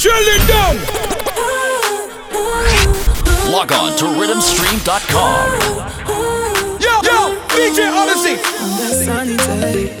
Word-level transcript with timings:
Shut 0.00 0.14
it 0.16 0.48
down! 0.48 0.76
Log 3.52 3.70
on 3.70 3.94
to 3.98 4.06
rhythmstream.com. 4.06 5.50
Yo, 6.80 6.92
yo, 7.04 7.36
DJ 7.48 7.92
Odyssey! 7.92 8.40
On 8.64 8.70
that 8.80 8.94
sunny 9.04 9.36
day, 9.36 9.92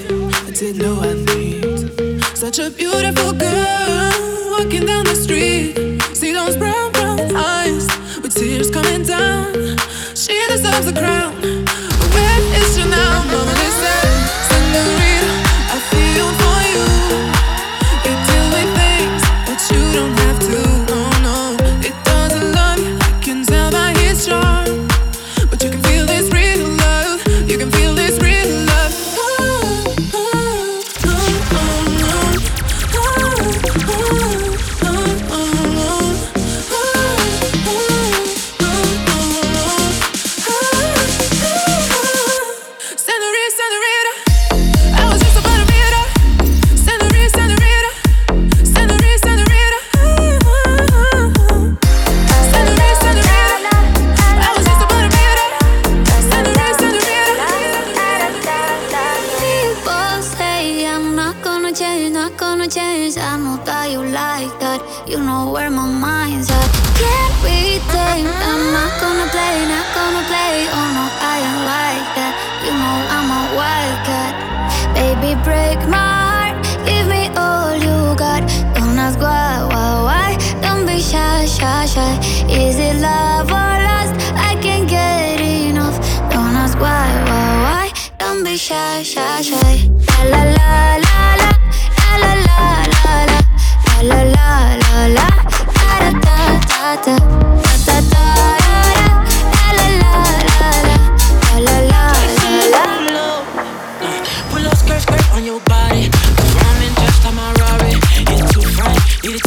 I 0.46 0.50
didn't 0.52 0.78
know 0.78 1.02
I 1.02 1.12
need 1.36 2.24
such 2.34 2.58
a 2.60 2.70
beautiful 2.70 3.32
girl 3.34 4.10
walking 4.52 4.86
down 4.86 5.04
the 5.04 5.14
street. 5.14 5.76
See 6.16 6.32
those 6.32 6.56
brown, 6.56 6.92
brown 6.92 7.36
eyes 7.36 7.86
with 8.22 8.34
tears 8.34 8.70
coming 8.70 9.02
down. 9.02 9.52
She 10.14 10.32
deserves 10.48 10.86
a 10.88 10.94
crown. 10.94 11.34
But 11.42 12.08
where 12.14 12.40
is 12.56 12.74
she 12.74 12.88
now? 12.88 13.22
Mama, 13.24 13.52
listen, 13.52 13.89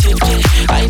ticket. 0.03 0.69
I 0.69 0.85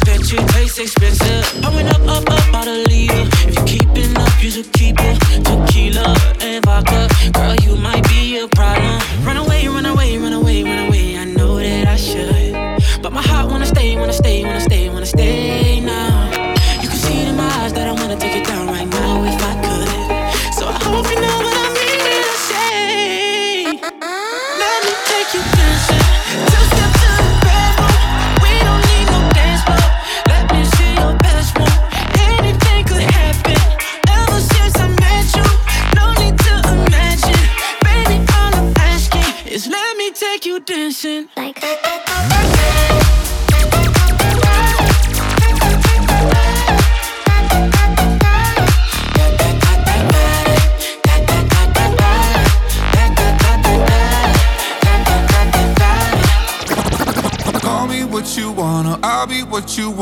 expensive. 0.79 1.61
Pouring 1.61 1.87
up, 1.87 2.01
up, 2.01 2.29
up 2.29 2.53
out 2.55 2.67
a 2.67 2.83
leader. 2.89 3.23
If 3.47 3.55
you 3.55 3.63
keeping 3.65 4.17
up, 4.17 4.43
you 4.43 4.49
should 4.49 4.71
keep 4.73 4.95
it. 4.99 5.72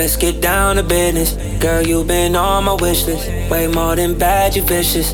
Let's 0.00 0.16
get 0.16 0.40
down 0.40 0.76
to 0.76 0.82
business. 0.82 1.34
Girl, 1.60 1.86
you've 1.86 2.06
been 2.06 2.34
on 2.34 2.64
my 2.64 2.72
wish 2.72 3.04
list. 3.04 3.28
Way 3.50 3.66
more 3.66 3.94
than 3.94 4.16
bad, 4.16 4.56
you 4.56 4.62
vicious. 4.62 5.12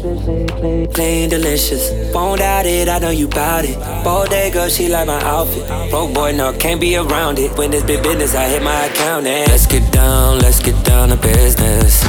Clean, 0.94 1.28
delicious. 1.28 1.90
Won't 2.14 2.38
doubt 2.38 2.66
it, 2.66 2.88
I 2.88 3.00
know 3.00 3.10
you 3.10 3.26
bout 3.26 3.64
it. 3.64 3.76
Bodega, 4.04 4.70
she 4.70 4.86
like 4.86 5.08
my 5.08 5.20
outfit. 5.24 5.66
Broke 5.90 6.14
boy, 6.14 6.36
no, 6.36 6.52
can't 6.52 6.80
be 6.80 6.94
around 6.94 7.40
it. 7.40 7.58
When 7.58 7.72
it's 7.72 7.82
big 7.82 8.04
business, 8.04 8.36
I 8.36 8.44
hit 8.44 8.62
my 8.62 8.84
account 8.84 9.26
and 9.26 9.50
let's 9.50 9.66
get 9.66 9.92
down, 9.92 10.38
let's 10.38 10.62
get 10.62 10.78
down 10.84 11.08
to 11.08 11.16
business. 11.16 12.04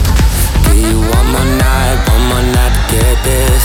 Give 0.69 0.77
you 0.77 0.99
one 1.01 1.57
night, 1.57 1.97
one 2.13 2.23
more 2.29 2.45
night 2.53 2.73
to 2.77 2.93
get 2.93 3.17
this. 3.25 3.63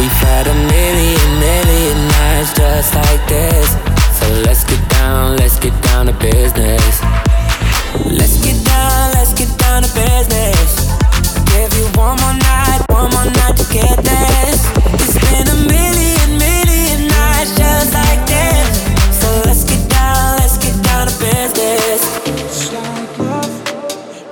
We've 0.00 0.18
had 0.18 0.48
a 0.48 0.54
million, 0.66 1.28
million 1.38 2.08
nights 2.10 2.52
just 2.54 2.92
like 2.92 3.22
this. 3.28 3.70
So 4.18 4.26
let's 4.42 4.64
get 4.64 4.82
down, 4.90 5.36
let's 5.36 5.60
get 5.60 5.80
down 5.84 6.06
to 6.06 6.12
business 6.14 6.98
down 9.80 9.88
to 9.88 9.94
business. 9.94 10.88
Give 11.46 11.72
you 11.78 11.86
one 11.94 12.18
more 12.18 12.34
night, 12.34 12.80
one 12.88 13.10
more 13.10 13.24
night 13.24 13.56
to 13.56 13.66
get 13.72 13.96
this. 14.02 14.58
It's 14.94 15.18
been 15.30 15.46
a 15.46 15.58
million, 15.68 16.38
million 16.38 17.08
nights 17.08 17.56
just 17.56 17.92
like 17.94 18.26
this. 18.26 18.66
So 19.20 19.28
let's 19.44 19.64
get 19.64 19.88
down, 19.88 20.38
let's 20.38 20.58
get 20.58 20.74
down 20.82 21.06
to 21.06 21.14
business. 21.18 22.00
It's 22.26 22.72
like 22.72 23.18
love 23.18 23.54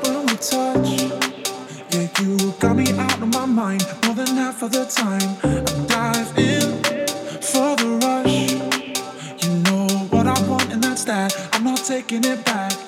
when 0.02 0.26
we 0.26 0.37
touch. 0.37 0.90
Yeah, 1.90 2.08
you 2.20 2.52
got 2.58 2.76
me 2.76 2.90
out 2.99 3.22
of 3.22 3.28
my 3.28 3.46
mind 3.46 3.87
more 4.04 4.14
than 4.14 4.28
half 4.37 4.62
of 4.62 4.72
the 4.72 4.84
time. 4.87 5.31
I 5.44 5.87
dive 5.87 6.38
in 6.38 6.82
for 7.40 7.76
the 7.76 7.88
rush. 8.02 8.52
You 9.44 9.52
know 9.66 9.87
what 10.10 10.26
I 10.26 10.40
want, 10.49 10.72
and 10.72 10.82
that's 10.82 11.04
that. 11.04 11.37
I'm 11.52 11.64
not 11.64 11.84
taking 11.84 12.25
it 12.25 12.44
back. 12.44 12.86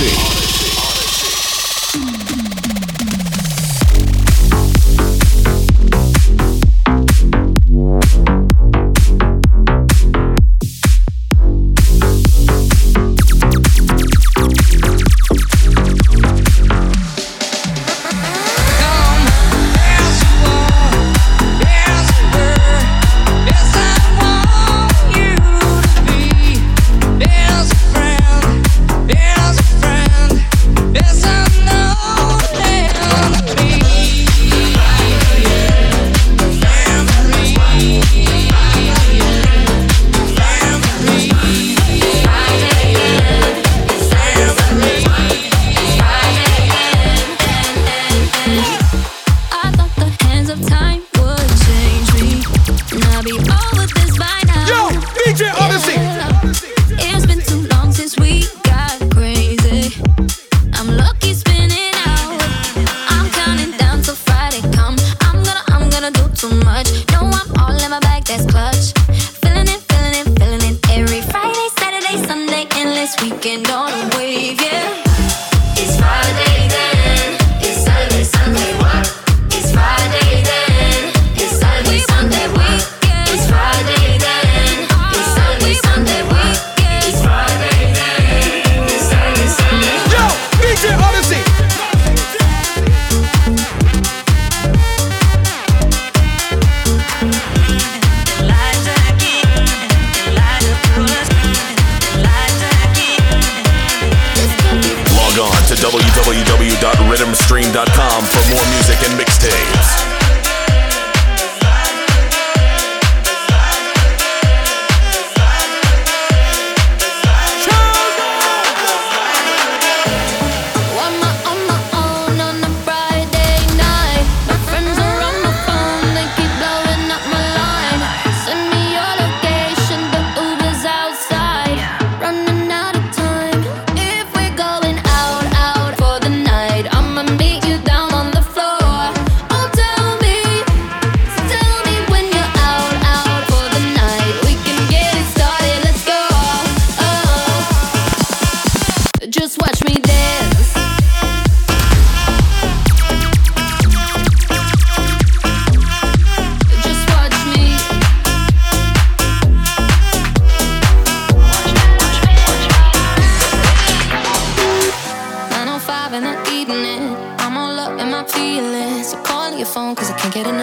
Odyssey. 0.00 0.29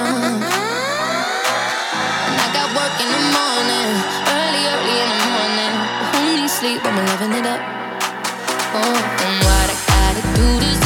And 0.07 0.43
I 2.39 2.47
got 2.55 2.67
work 2.71 2.95
in 3.03 3.09
the 3.11 3.23
morning, 3.35 3.89
early, 4.31 4.63
early 4.71 4.97
in 5.03 5.09
the 5.11 5.19
morning. 5.35 5.73
Who 6.13 6.19
needs 6.39 6.53
sleep 6.53 6.79
when 6.83 6.95
we're 6.95 7.09
loving 7.11 7.33
it 7.33 7.45
up? 7.45 7.59
Oh, 8.71 8.95
and 9.25 9.35
what 9.43 9.67
I 9.67 9.75
gotta 9.91 10.23
do 10.35 10.47
this 10.63 10.76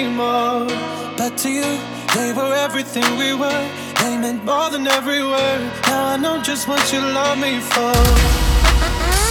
me 0.00 0.06
anymore. 0.06 0.66
But 1.16 1.36
to 1.38 1.48
you, 1.50 1.78
they 2.14 2.32
were 2.32 2.54
everything 2.54 3.04
we 3.16 3.34
were. 3.34 3.62
They 4.00 4.16
meant 4.16 4.44
more 4.44 4.70
than 4.70 4.86
every 4.86 5.22
word. 5.22 5.60
Now 5.86 6.14
I 6.14 6.16
know 6.16 6.40
just 6.42 6.68
what 6.68 6.80
you 6.92 7.00
love 7.00 7.38
me 7.38 7.60
for. 7.60 7.94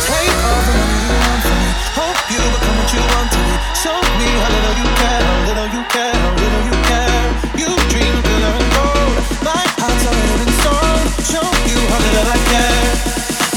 Take 0.09 0.39
all 0.47 0.61
the 0.67 0.73
money 0.77 0.99
you 1.05 1.13
want 1.25 1.41
from 1.47 1.57
me. 1.61 1.71
Hope 1.99 2.21
you 2.33 2.41
become 2.53 2.75
what 2.79 2.91
you 2.93 3.03
want 3.13 3.29
to 3.33 3.39
be. 3.47 3.55
Show 3.83 3.99
me 4.19 4.29
how 4.41 4.49
little 4.55 4.75
you 4.81 4.89
care, 5.01 5.23
how 5.29 5.47
little 5.49 5.69
you 5.75 5.83
care, 5.95 6.15
how 6.23 6.31
little 6.43 6.63
you 6.69 6.77
care. 6.89 7.21
You 7.61 7.69
dream 7.91 8.13
of 8.19 8.23
glitter 8.27 8.53
and 8.59 8.69
gold. 8.75 9.13
My 9.49 9.63
heart's 9.81 10.05
already 10.09 10.35
been 10.41 10.53
sold. 10.63 11.05
Show 11.31 11.47
you 11.69 11.79
how 11.91 11.99
little 12.05 12.27
I 12.35 12.39
care. 12.53 12.87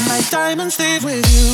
My 0.09 0.21
diamonds 0.31 0.79
leave 0.79 1.05
with 1.05 1.27
you. 1.35 1.49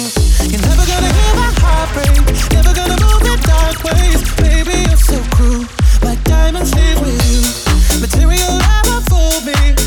You're 0.51 0.65
never 0.71 0.85
gonna 0.87 1.13
hear 1.19 1.33
my 1.43 1.51
heart 1.63 1.89
break. 1.95 2.15
Never 2.55 2.73
gonna 2.79 2.99
move 3.07 3.25
in 3.27 3.39
dark 3.43 3.77
ways. 3.85 4.58
So 5.09 5.23
cruel. 5.31 5.65
My 6.03 6.17
diamonds 6.25 6.75
leave 6.75 7.01
with 7.01 7.17
you. 7.33 7.41
Material 7.99 8.59
never 8.59 9.01
fooled 9.09 9.47
me. 9.47 9.78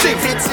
If 0.00 0.24
it's 0.26 0.47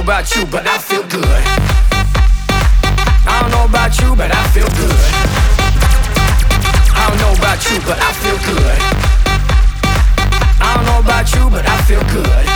know 0.00 0.04
about 0.04 0.34
you, 0.34 0.46
but 0.46 0.66
I 0.66 0.78
feel 0.78 1.02
good. 1.02 1.44
I 3.28 3.40
don't 3.40 3.50
know 3.50 3.64
about 3.68 3.92
you, 4.00 4.16
but 4.16 4.32
I 4.32 4.42
feel 4.48 4.68
good. 4.80 5.00
I 6.96 7.04
don't 7.08 7.20
know 7.20 7.32
about 7.36 7.60
you, 7.68 7.76
but 7.84 7.98
I 8.00 8.12
feel 8.22 8.38
good. 8.48 8.78
I 10.60 10.68
don't 10.76 10.86
know 10.86 11.00
about 11.04 11.28
you, 11.34 11.50
but 11.50 11.68
I 11.68 11.76
feel 11.84 12.00
good. 12.16 12.46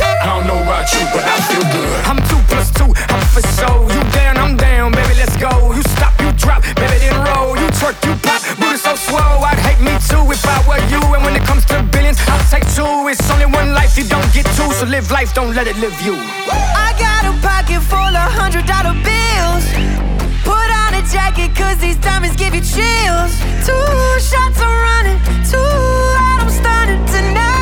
I 0.00 0.26
don't 0.32 0.46
know 0.46 0.62
about 0.62 0.88
you, 0.94 1.04
but 1.12 1.24
I 1.24 1.36
feel 1.50 1.64
good. 1.76 1.98
I'm 2.08 2.20
two 2.30 2.40
plus 2.48 2.70
two, 2.72 2.88
I'm 3.12 3.20
for 3.28 3.42
so. 3.52 3.68
You 3.92 4.00
down, 4.16 4.38
I'm 4.38 4.56
down, 4.56 4.92
baby, 4.92 5.14
let's 5.20 5.36
go. 5.36 5.74
You 5.76 5.82
stop, 5.82 6.18
you 6.20 6.32
drop, 6.32 6.62
baby, 6.80 7.04
then 7.04 7.20
roll. 7.20 7.52
You 7.56 7.68
twerk, 7.76 8.00
you 8.06 8.16
pop, 8.24 8.40
booty 8.56 8.78
so 8.78 8.96
slow. 8.96 9.44
I'd 9.44 9.60
hate 9.60 9.80
me 9.84 9.92
too 10.08 10.24
if 10.32 10.40
I 10.46 10.56
were 10.64 10.80
you. 10.88 11.02
And 11.12 11.22
when 11.24 11.36
it 11.36 11.44
comes 11.44 11.66
to 11.66 11.82
billions, 11.92 12.16
I'll 12.28 12.40
take 12.48 12.64
two. 12.72 12.88
It's 13.12 13.28
only 13.28 13.46
one 13.46 13.74
life, 13.74 13.98
you 13.98 14.04
don't 14.08 14.32
get 14.32 14.46
so 14.82 14.88
live 14.88 15.12
life, 15.12 15.32
don't 15.32 15.54
let 15.54 15.68
it 15.68 15.76
live 15.76 15.94
you. 16.02 16.14
I 16.16 16.92
got 16.98 17.24
a 17.24 17.32
pocket 17.40 17.80
full 17.82 18.00
of 18.00 18.32
hundred 18.34 18.66
dollar 18.66 18.94
bills. 19.06 19.64
Put 20.42 20.68
on 20.82 20.94
a 20.94 21.02
jacket, 21.06 21.54
cause 21.54 21.78
these 21.78 21.94
diamonds 21.98 22.34
give 22.34 22.52
you 22.52 22.62
chills. 22.62 23.32
Two 23.64 24.18
shots 24.18 24.60
are 24.60 24.82
running, 24.90 25.20
two 25.48 25.56
out, 25.56 26.42
I'm 26.42 26.50
stunning 26.50 27.06
tonight. 27.06 27.61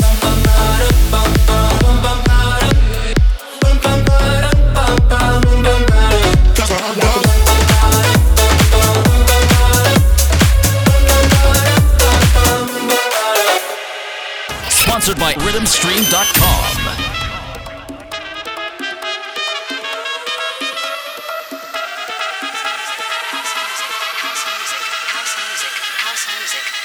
sponsored 15.01 15.19
by 15.19 15.33
rhythmstream.com. 15.33 16.77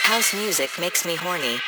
House 0.05 0.35
music 0.35 0.71
makes 0.79 1.05
me 1.05 1.17
horny. 1.17 1.61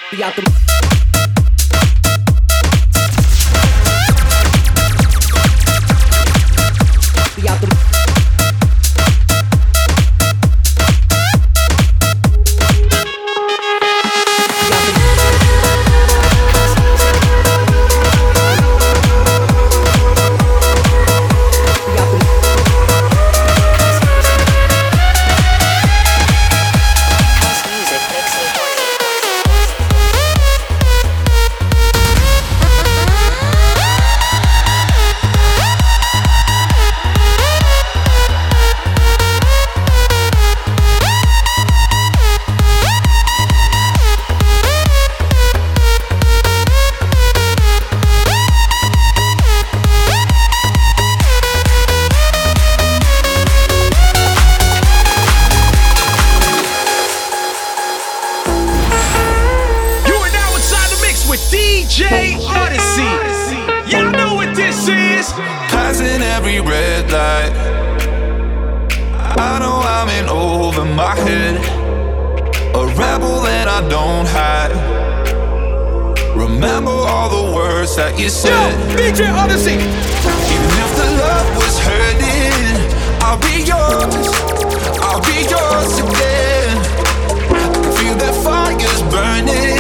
I 73.79 73.89
don't 73.89 74.27
hide. 74.27 74.75
Remember 76.35 76.91
all 76.91 77.29
the 77.31 77.55
words 77.55 77.95
that 77.95 78.19
you 78.19 78.29
said. 78.29 78.51
Yo, 78.51 78.97
DJ 78.99 79.31
Odyssey. 79.31 79.75
Even 79.79 80.71
if 80.83 80.91
the 80.99 81.07
love 81.23 81.47
was 81.63 81.79
hurting, 81.87 82.75
I'll 83.23 83.39
be 83.39 83.63
yours. 83.63 84.35
I'll 84.99 85.23
be 85.23 85.47
yours 85.47 85.95
again. 86.03 86.75
I 87.55 87.71
can 87.71 87.87
feel 87.95 88.17
that 88.19 88.35
fire's 88.43 89.03
burning. 89.15 89.78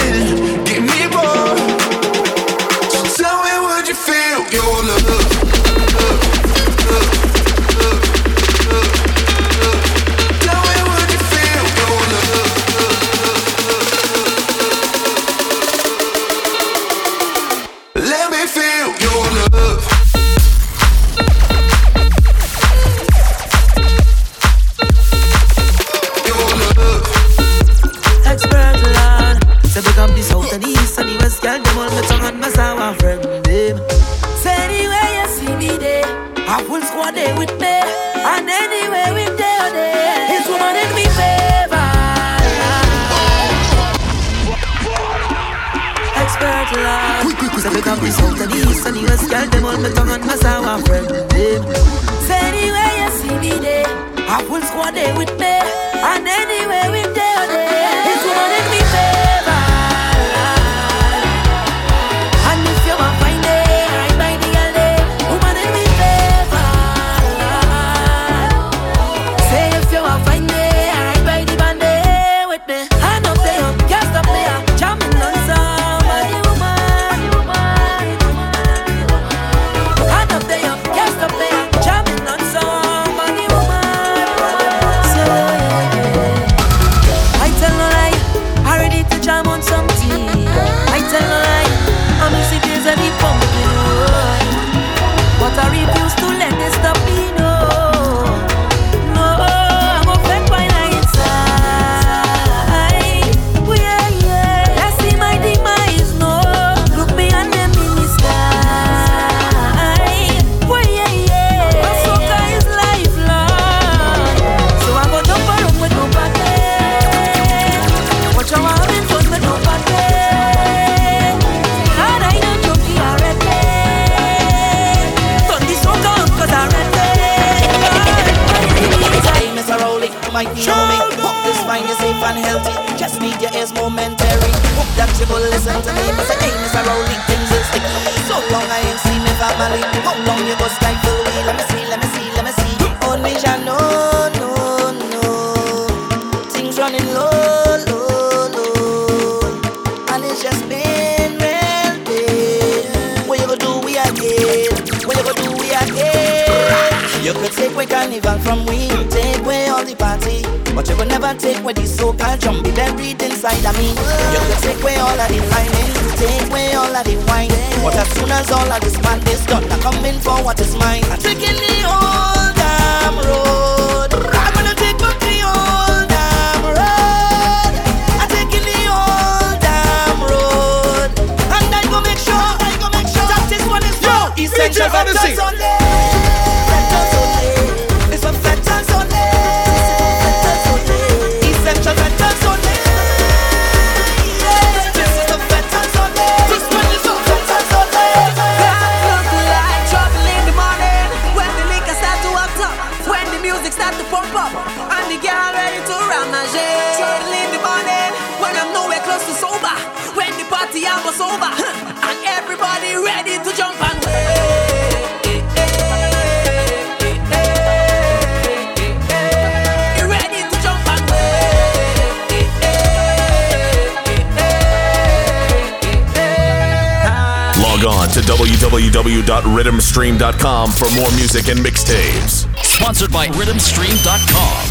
www.rhythmstream.com 229.43 230.73
for 230.73 230.91
more 230.95 231.11
music 231.15 231.49
and 231.49 231.61
mixtapes. 231.61 232.47
Sponsored 232.65 233.13
by 233.13 233.29
rhythmstream.com. 233.29 234.67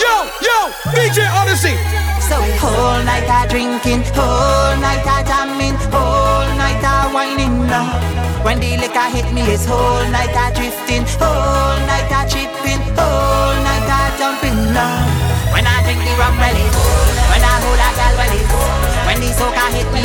Yo, 0.00 0.12
yo, 0.40 0.56
DJ 0.96 1.28
Odyssey. 1.28 1.76
So 2.24 2.40
whole 2.56 3.04
night 3.04 3.28
I 3.28 3.46
drinking, 3.48 4.02
whole 4.16 4.76
night 4.80 5.04
I 5.04 5.22
jamming, 5.28 5.76
whole 5.92 6.48
night 6.56 6.82
I 6.82 7.12
whining 7.12 7.66
now. 7.66 7.92
When 8.44 8.60
the 8.60 8.76
liquor 8.78 9.08
hit 9.12 9.32
me, 9.32 9.42
it's 9.42 9.66
whole 9.66 10.04
night 10.10 10.32
I 10.32 10.52
drifting, 10.56 11.04
whole 11.20 11.76
night 11.84 12.08
I 12.08 12.24
tripping, 12.28 12.80
whole 12.96 13.56
night 13.60 13.88
I 13.92 14.16
jumping 14.16 14.72
now. 14.72 15.04
When 15.52 15.66
I 15.66 15.82
drink 15.84 16.00
the 16.00 16.12
rum, 16.16 16.36
well 16.38 16.56
it. 16.56 16.72
when 17.28 17.42
I 17.44 17.54
hold 17.60 17.76
a 17.76 17.88
gal, 17.92 18.16
well 18.16 18.72
it 18.72 18.75
soca 19.36 19.66
hit 19.70 19.88
me 19.92 20.04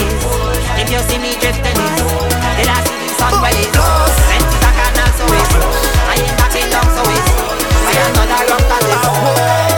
If 0.81 0.91
you 0.91 0.99
see 1.07 1.17
me 1.17 1.31
drifting 1.39 1.77
is 1.79 1.95
Did 2.59 2.67
I 2.67 2.79
see 2.83 2.99
the 2.99 3.09
sun 3.15 3.33
well 3.39 3.55
is 3.55 3.71
Went 4.27 4.45
to 4.51 4.57
the 4.59 4.71
canal 4.77 5.11
so 5.17 5.25
it's 5.39 5.53
I 6.11 6.15
ain't 6.19 6.35
backing 6.37 6.69
down 6.69 6.87
so 6.91 7.03
is 7.15 7.27
Why 7.83 7.95
another 8.11 8.41
rock 8.51 8.63
that 8.69 8.83
is 8.91 9.70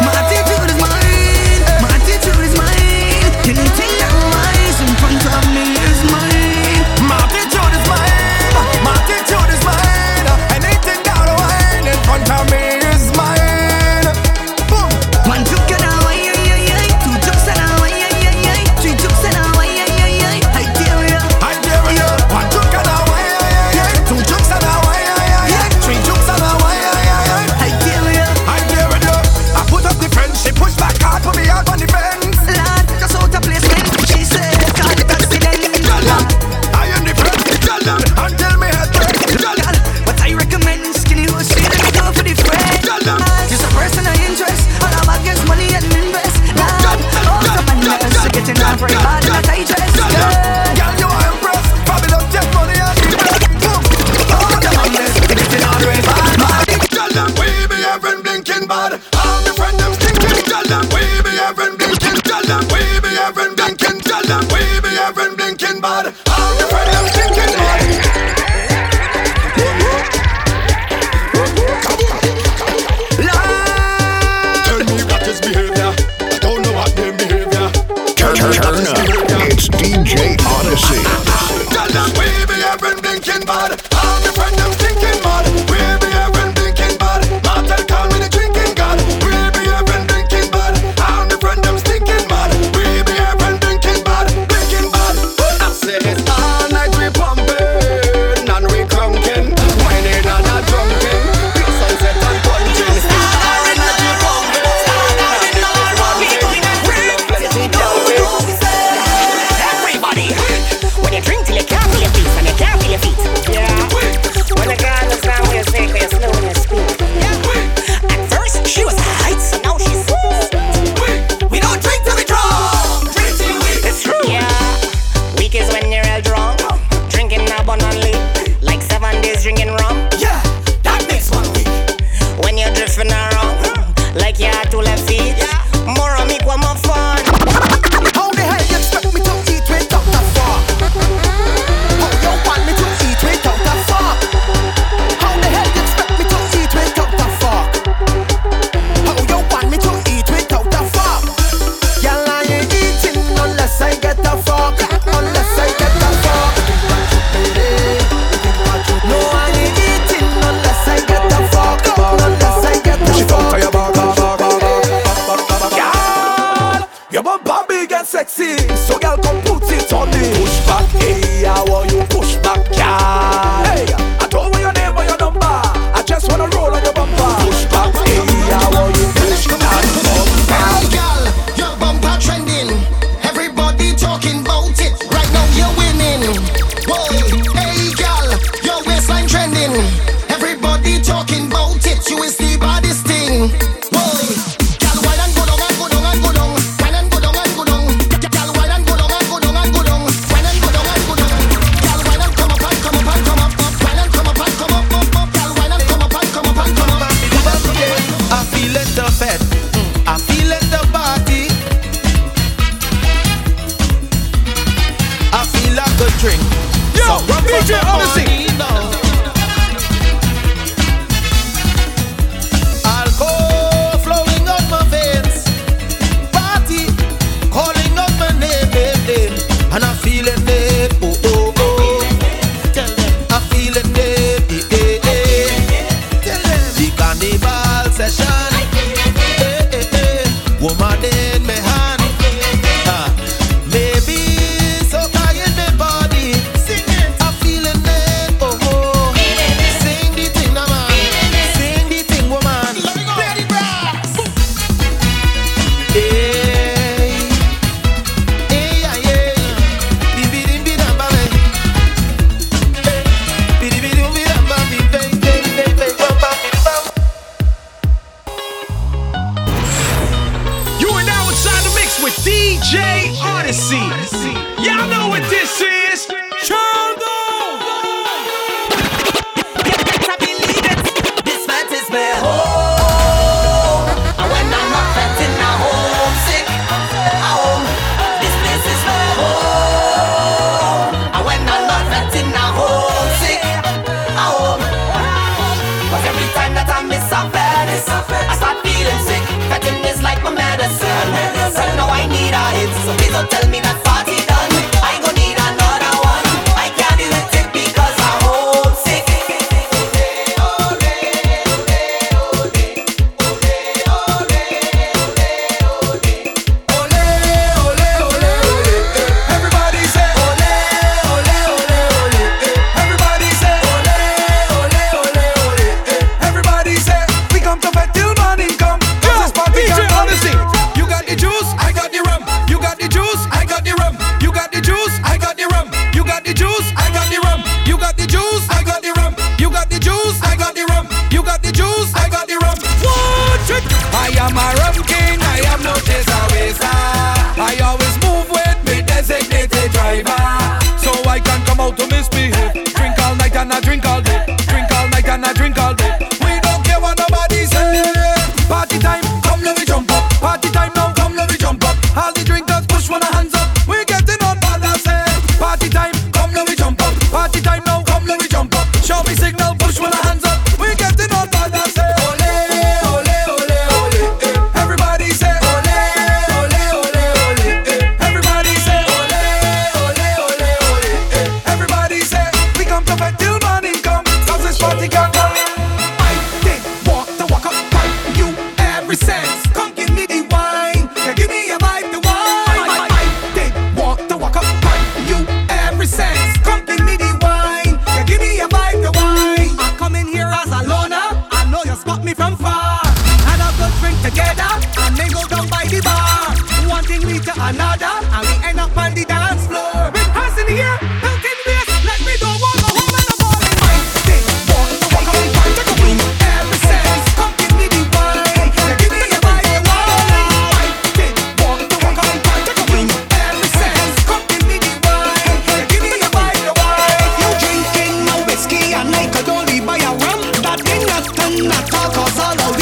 us 432.13 432.19
all 432.19 432.41
out, 432.41 432.59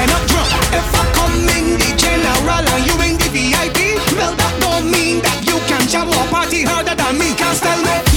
and 0.00 0.10
up 0.10 0.24
drunk. 0.26 0.48
If 0.72 0.88
I 0.94 1.04
come 1.12 1.48
in 1.56 1.78
the 1.78 1.90
general 1.96 2.64
and 2.72 2.82
you 2.86 2.94
in 3.04 3.16
the 3.18 3.28
VIP, 3.28 3.98
well, 4.16 4.34
that 4.34 4.54
don't 4.60 4.90
mean 4.90 5.20
that 5.22 5.44
you 5.44 5.58
can 5.68 5.86
jam 5.88 6.08
or 6.08 6.26
party 6.28 6.62
harder 6.62 6.94
than 6.94 7.18
me. 7.18 7.34
Can't 7.34 7.58
tell 7.58 7.80
me. 7.82 8.15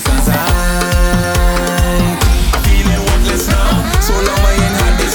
cause 0.00 0.28
I 0.32 0.40
I'm 2.54 2.62
feeling 2.64 3.02
worthless 3.04 3.48
now 3.52 3.84
So 4.00 4.16
I 4.16 4.56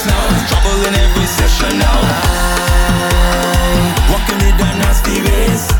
now 0.06 0.22
Trouble 0.46 0.86
in 0.86 0.94
every 0.94 1.26
session 1.26 1.74
now 1.78 1.98
I 1.98 2.22
Walking 4.14 4.38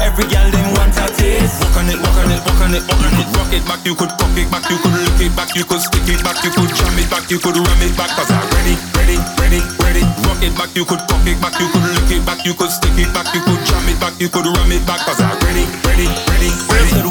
Every 0.03 0.27
girl 0.27 0.51
them 0.51 0.75
want 0.75 0.97
a 0.99 1.07
taste 1.15 1.63
Walk 1.63 1.77
on 1.79 1.89
it, 1.89 1.99
walk 2.03 2.19
on 2.19 2.35
it, 2.35 2.43
walk 2.43 2.61
on 2.61 2.75
it, 2.75 2.83
walk 2.83 3.05
on 3.07 3.15
it 3.15 3.29
Rock 3.39 3.53
it 3.55 3.65
back, 3.65 3.87
you 3.87 3.95
could 3.95 4.11
cock 4.19 4.35
it 4.35 4.51
back 4.51 4.67
You 4.67 4.79
could 4.83 4.97
lick 5.07 5.21
it 5.23 5.33
back, 5.39 5.55
you 5.55 5.65
could 5.65 5.81
stick 5.81 6.09
it 6.11 6.21
back 6.27 6.43
You 6.43 6.51
could 6.51 6.75
jam 6.75 6.99
it 6.99 7.07
back, 7.11 7.31
you 7.31 7.39
could 7.39 7.57
ram 7.57 7.83
it 7.87 7.95
back 7.95 8.11
Cause 8.19 8.31
I'm 8.35 8.43
ready, 8.59 8.75
ready, 8.99 9.17
ready, 9.39 9.61
ready 9.79 10.03
Rock 10.27 10.43
it 10.43 10.55
back, 10.59 10.75
you 10.75 10.85
could 10.85 11.01
cock 11.07 11.23
it 11.31 11.39
back 11.39 11.55
You 11.63 11.71
could 11.71 11.87
lick 11.95 12.11
it 12.11 12.27
back, 12.27 12.43
you 12.43 12.55
could 12.59 12.75
stick 12.75 12.99
it 12.99 13.15
back 13.15 13.31
You 13.35 13.41
could 13.47 13.63
jam 13.65 13.87
it 13.87 14.01
back, 14.03 14.19
you 14.19 14.29
could 14.29 14.51
ram 14.51 14.73
it 14.75 14.83
back 14.83 15.07
Cause 15.07 15.23
I'm 15.23 15.39
ready, 15.47 15.65
ready, 15.87 16.11
ready, 16.27 16.51
ready 16.69 17.10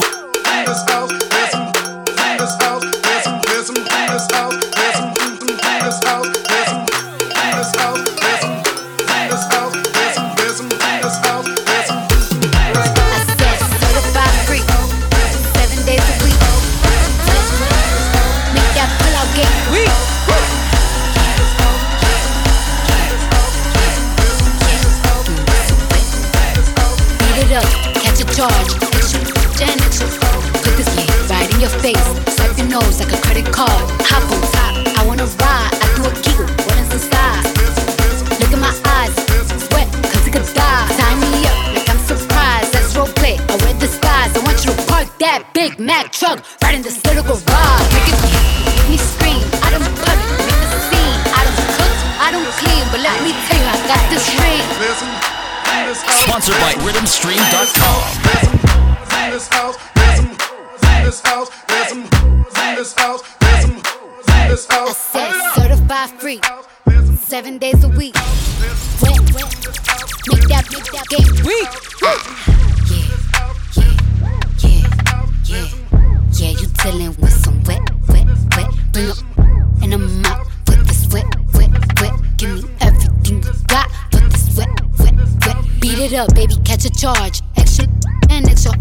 it 86.14 86.18
up, 86.18 86.34
baby, 86.34 86.56
catch 86.64 86.86
a 86.86 86.90
charge. 86.90 87.42
Extra 87.58 87.86
and 88.30 88.48
extra. 88.50 88.72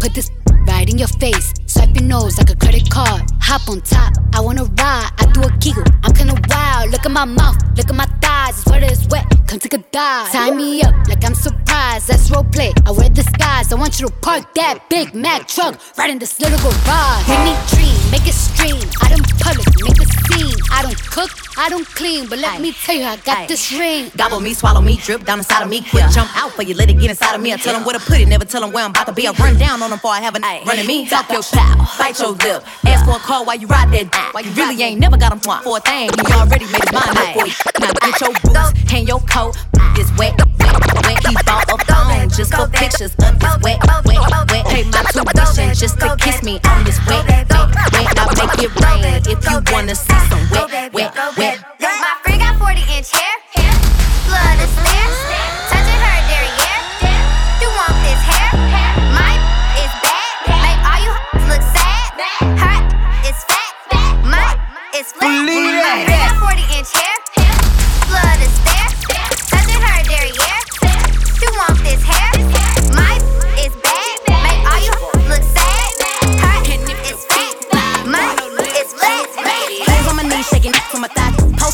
Put 0.00 0.14
this 0.14 0.30
right 0.66 0.88
in 0.88 0.98
your 0.98 1.08
face. 1.08 1.52
Swipe 1.66 1.94
your 1.94 2.04
nose 2.04 2.38
like 2.38 2.50
a 2.50 2.56
credit 2.56 2.90
card. 2.90 3.22
Hop 3.40 3.68
on 3.68 3.80
top, 3.82 4.12
I 4.32 4.40
wanna 4.40 4.64
ride. 4.64 5.10
I 5.18 5.26
do 5.32 5.42
a 5.42 5.50
giggle, 5.58 5.84
I'm 6.02 6.12
kinda 6.12 6.34
wild. 6.48 6.90
Look 6.90 7.04
at 7.06 7.12
my 7.12 7.24
mouth, 7.24 7.56
look 7.76 7.88
at 7.88 7.94
my 7.94 8.06
thighs. 8.20 8.58
It's 8.58 8.66
wet, 8.66 8.82
it's 8.82 9.06
wet. 9.08 9.26
Come 9.46 9.58
take 9.58 9.74
a 9.74 9.78
dive. 9.78 10.32
Tie 10.32 10.50
me 10.50 10.82
up 10.82 10.94
like 11.08 11.24
I'm 11.24 11.34
surprised. 11.34 12.08
That's 12.08 12.30
role 12.30 12.44
play. 12.44 12.72
I 12.86 12.90
wear 12.90 13.08
disguise. 13.10 13.72
I 13.72 13.76
want 13.76 14.00
you 14.00 14.08
to 14.08 14.12
park 14.20 14.54
that 14.54 14.88
Big 14.88 15.14
Mac 15.14 15.46
truck 15.46 15.78
right 15.98 16.10
in 16.10 16.18
this 16.18 16.40
little 16.40 16.58
garage. 16.58 17.28
Make 17.28 17.44
me 17.48 17.54
dream, 17.72 18.10
make 18.10 18.26
it 18.26 18.34
stream. 18.34 18.82
I 19.02 19.08
don't 19.10 19.26
public, 19.38 19.68
make 19.84 20.00
a 20.00 20.11
scene. 20.32 20.56
I 20.70 20.82
don't 20.82 20.98
cook, 21.10 21.30
I 21.56 21.68
don't 21.68 21.86
clean, 21.86 22.28
but 22.28 22.38
let 22.38 22.60
me 22.60 22.72
tell 22.72 22.94
you, 22.94 23.04
I 23.04 23.16
got 23.16 23.48
this 23.48 23.72
ring. 23.72 24.10
Gobble 24.16 24.40
me, 24.40 24.54
swallow 24.54 24.80
me, 24.80 24.96
drip 24.96 25.24
down 25.24 25.38
inside 25.38 25.62
of 25.62 25.68
me. 25.68 25.82
Quick 25.82 26.04
jump 26.10 26.30
out 26.36 26.52
for 26.52 26.62
you, 26.62 26.74
let 26.74 26.90
it 26.90 26.98
get 26.98 27.10
inside 27.10 27.34
of 27.34 27.40
me. 27.40 27.52
I 27.52 27.56
tell 27.56 27.74
them 27.74 27.84
where 27.84 27.98
to 27.98 28.04
put 28.04 28.20
it, 28.20 28.28
never 28.28 28.44
tell 28.44 28.60
them 28.60 28.72
where 28.72 28.84
I'm 28.84 28.90
about 28.90 29.06
to 29.06 29.12
be. 29.12 29.26
I 29.26 29.32
run 29.32 29.58
down 29.58 29.82
on 29.82 29.90
them 29.90 29.98
before 29.98 30.12
I 30.12 30.20
have 30.20 30.34
a 30.34 30.38
night. 30.38 30.64
Running 30.66 30.86
me, 30.86 31.08
talk 31.08 31.30
your 31.30 31.42
pal, 31.42 31.76
bite 31.98 32.18
your 32.18 32.32
lip. 32.32 32.64
Ask 32.86 33.04
for 33.04 33.16
a 33.16 33.20
call 33.20 33.44
while 33.44 33.56
you 33.56 33.66
ride 33.66 33.90
that 33.92 34.10
dick. 34.10 34.34
While 34.34 34.44
you 34.44 34.52
really 34.52 34.82
ain't 34.82 35.00
never 35.00 35.16
got 35.16 35.32
him 35.32 35.40
for 35.40 35.76
a 35.76 35.80
thing. 35.80 36.10
He 36.26 36.32
already 36.32 36.66
made 36.66 36.82
his 36.82 36.92
mind 36.92 37.18
up 37.18 37.32
for 37.34 37.46
you. 37.46 37.54
Now 37.80 37.92
get 37.92 38.20
your 38.20 38.32
boots, 38.42 38.90
hang 38.90 39.06
your 39.06 39.20
coat. 39.20 39.56
It's 39.96 40.10
wet, 40.16 40.34
wet, 40.58 40.76
wet. 41.04 41.26
He 41.26 41.34
bought 41.44 41.68
a 41.68 41.76
phone 41.84 42.28
just 42.30 42.54
for 42.54 42.68
pictures 42.68 43.14
of 43.20 43.38
this 43.38 43.56
wet, 43.62 43.78
wet, 44.06 44.20
wet. 44.50 44.66
Pay 44.66 44.84
my 44.84 45.02
tuition 45.54 45.74
just 45.74 46.00
to 46.00 46.16
kiss 46.18 46.42
me 46.42 46.60
on 46.66 46.84
this 46.84 46.98
wet, 47.06 47.26
wet, 47.28 47.48
wet. 47.48 48.18
I'll 48.18 48.46
make 48.46 48.62
it 48.62 48.72
rain 48.80 49.04
if 49.28 49.44
you 49.50 49.60
wanna 49.72 49.94
see 49.94 50.18
some 50.28 50.48
wet, 50.50 50.92
wet, 50.92 51.14
wet. 51.36 51.64
My 51.80 52.16
friend 52.22 52.40
got 52.40 52.58
40 52.58 52.80
inch 52.96 53.10
hair. 53.12 53.34
Blood 54.26 54.58
is 54.64 54.74
there. 54.76 55.08
Touching 55.68 56.00
her 56.04 56.18
derriere. 56.28 56.80
You 57.60 57.68
want 57.68 57.96
this 58.04 58.22
hair? 58.32 58.48
My 59.16 59.34
is 59.82 59.92
bad. 60.04 60.32
Make 60.64 60.80
all 60.88 61.00
you 61.04 61.12
look 61.48 61.62
sad. 61.76 62.12
Her 62.62 62.78
is 63.28 63.38
fat. 63.44 63.72
My 64.24 64.56
is 64.98 65.12
flat. 65.12 65.28
Believe 65.28 65.82
My 65.84 66.00
it. 66.00 66.06
friend 66.06 66.20
got 66.22 66.36
40 66.40 66.62
inch 66.78 66.90
hair. 66.96 67.16
Blood 68.08 68.40
is 68.40 68.56
there. 68.64 68.91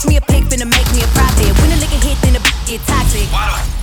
Me 0.06 0.16
a 0.16 0.20
pic, 0.20 0.44
finna 0.44 0.62
make 0.62 0.86
me 0.94 1.02
a 1.02 1.08
profit. 1.10 1.50
When 1.58 1.70
the 1.70 1.76
liquor 1.82 1.98
hit, 1.98 2.14
then 2.22 2.34
the 2.34 2.42
get 2.70 2.78
toxic. 2.86 3.26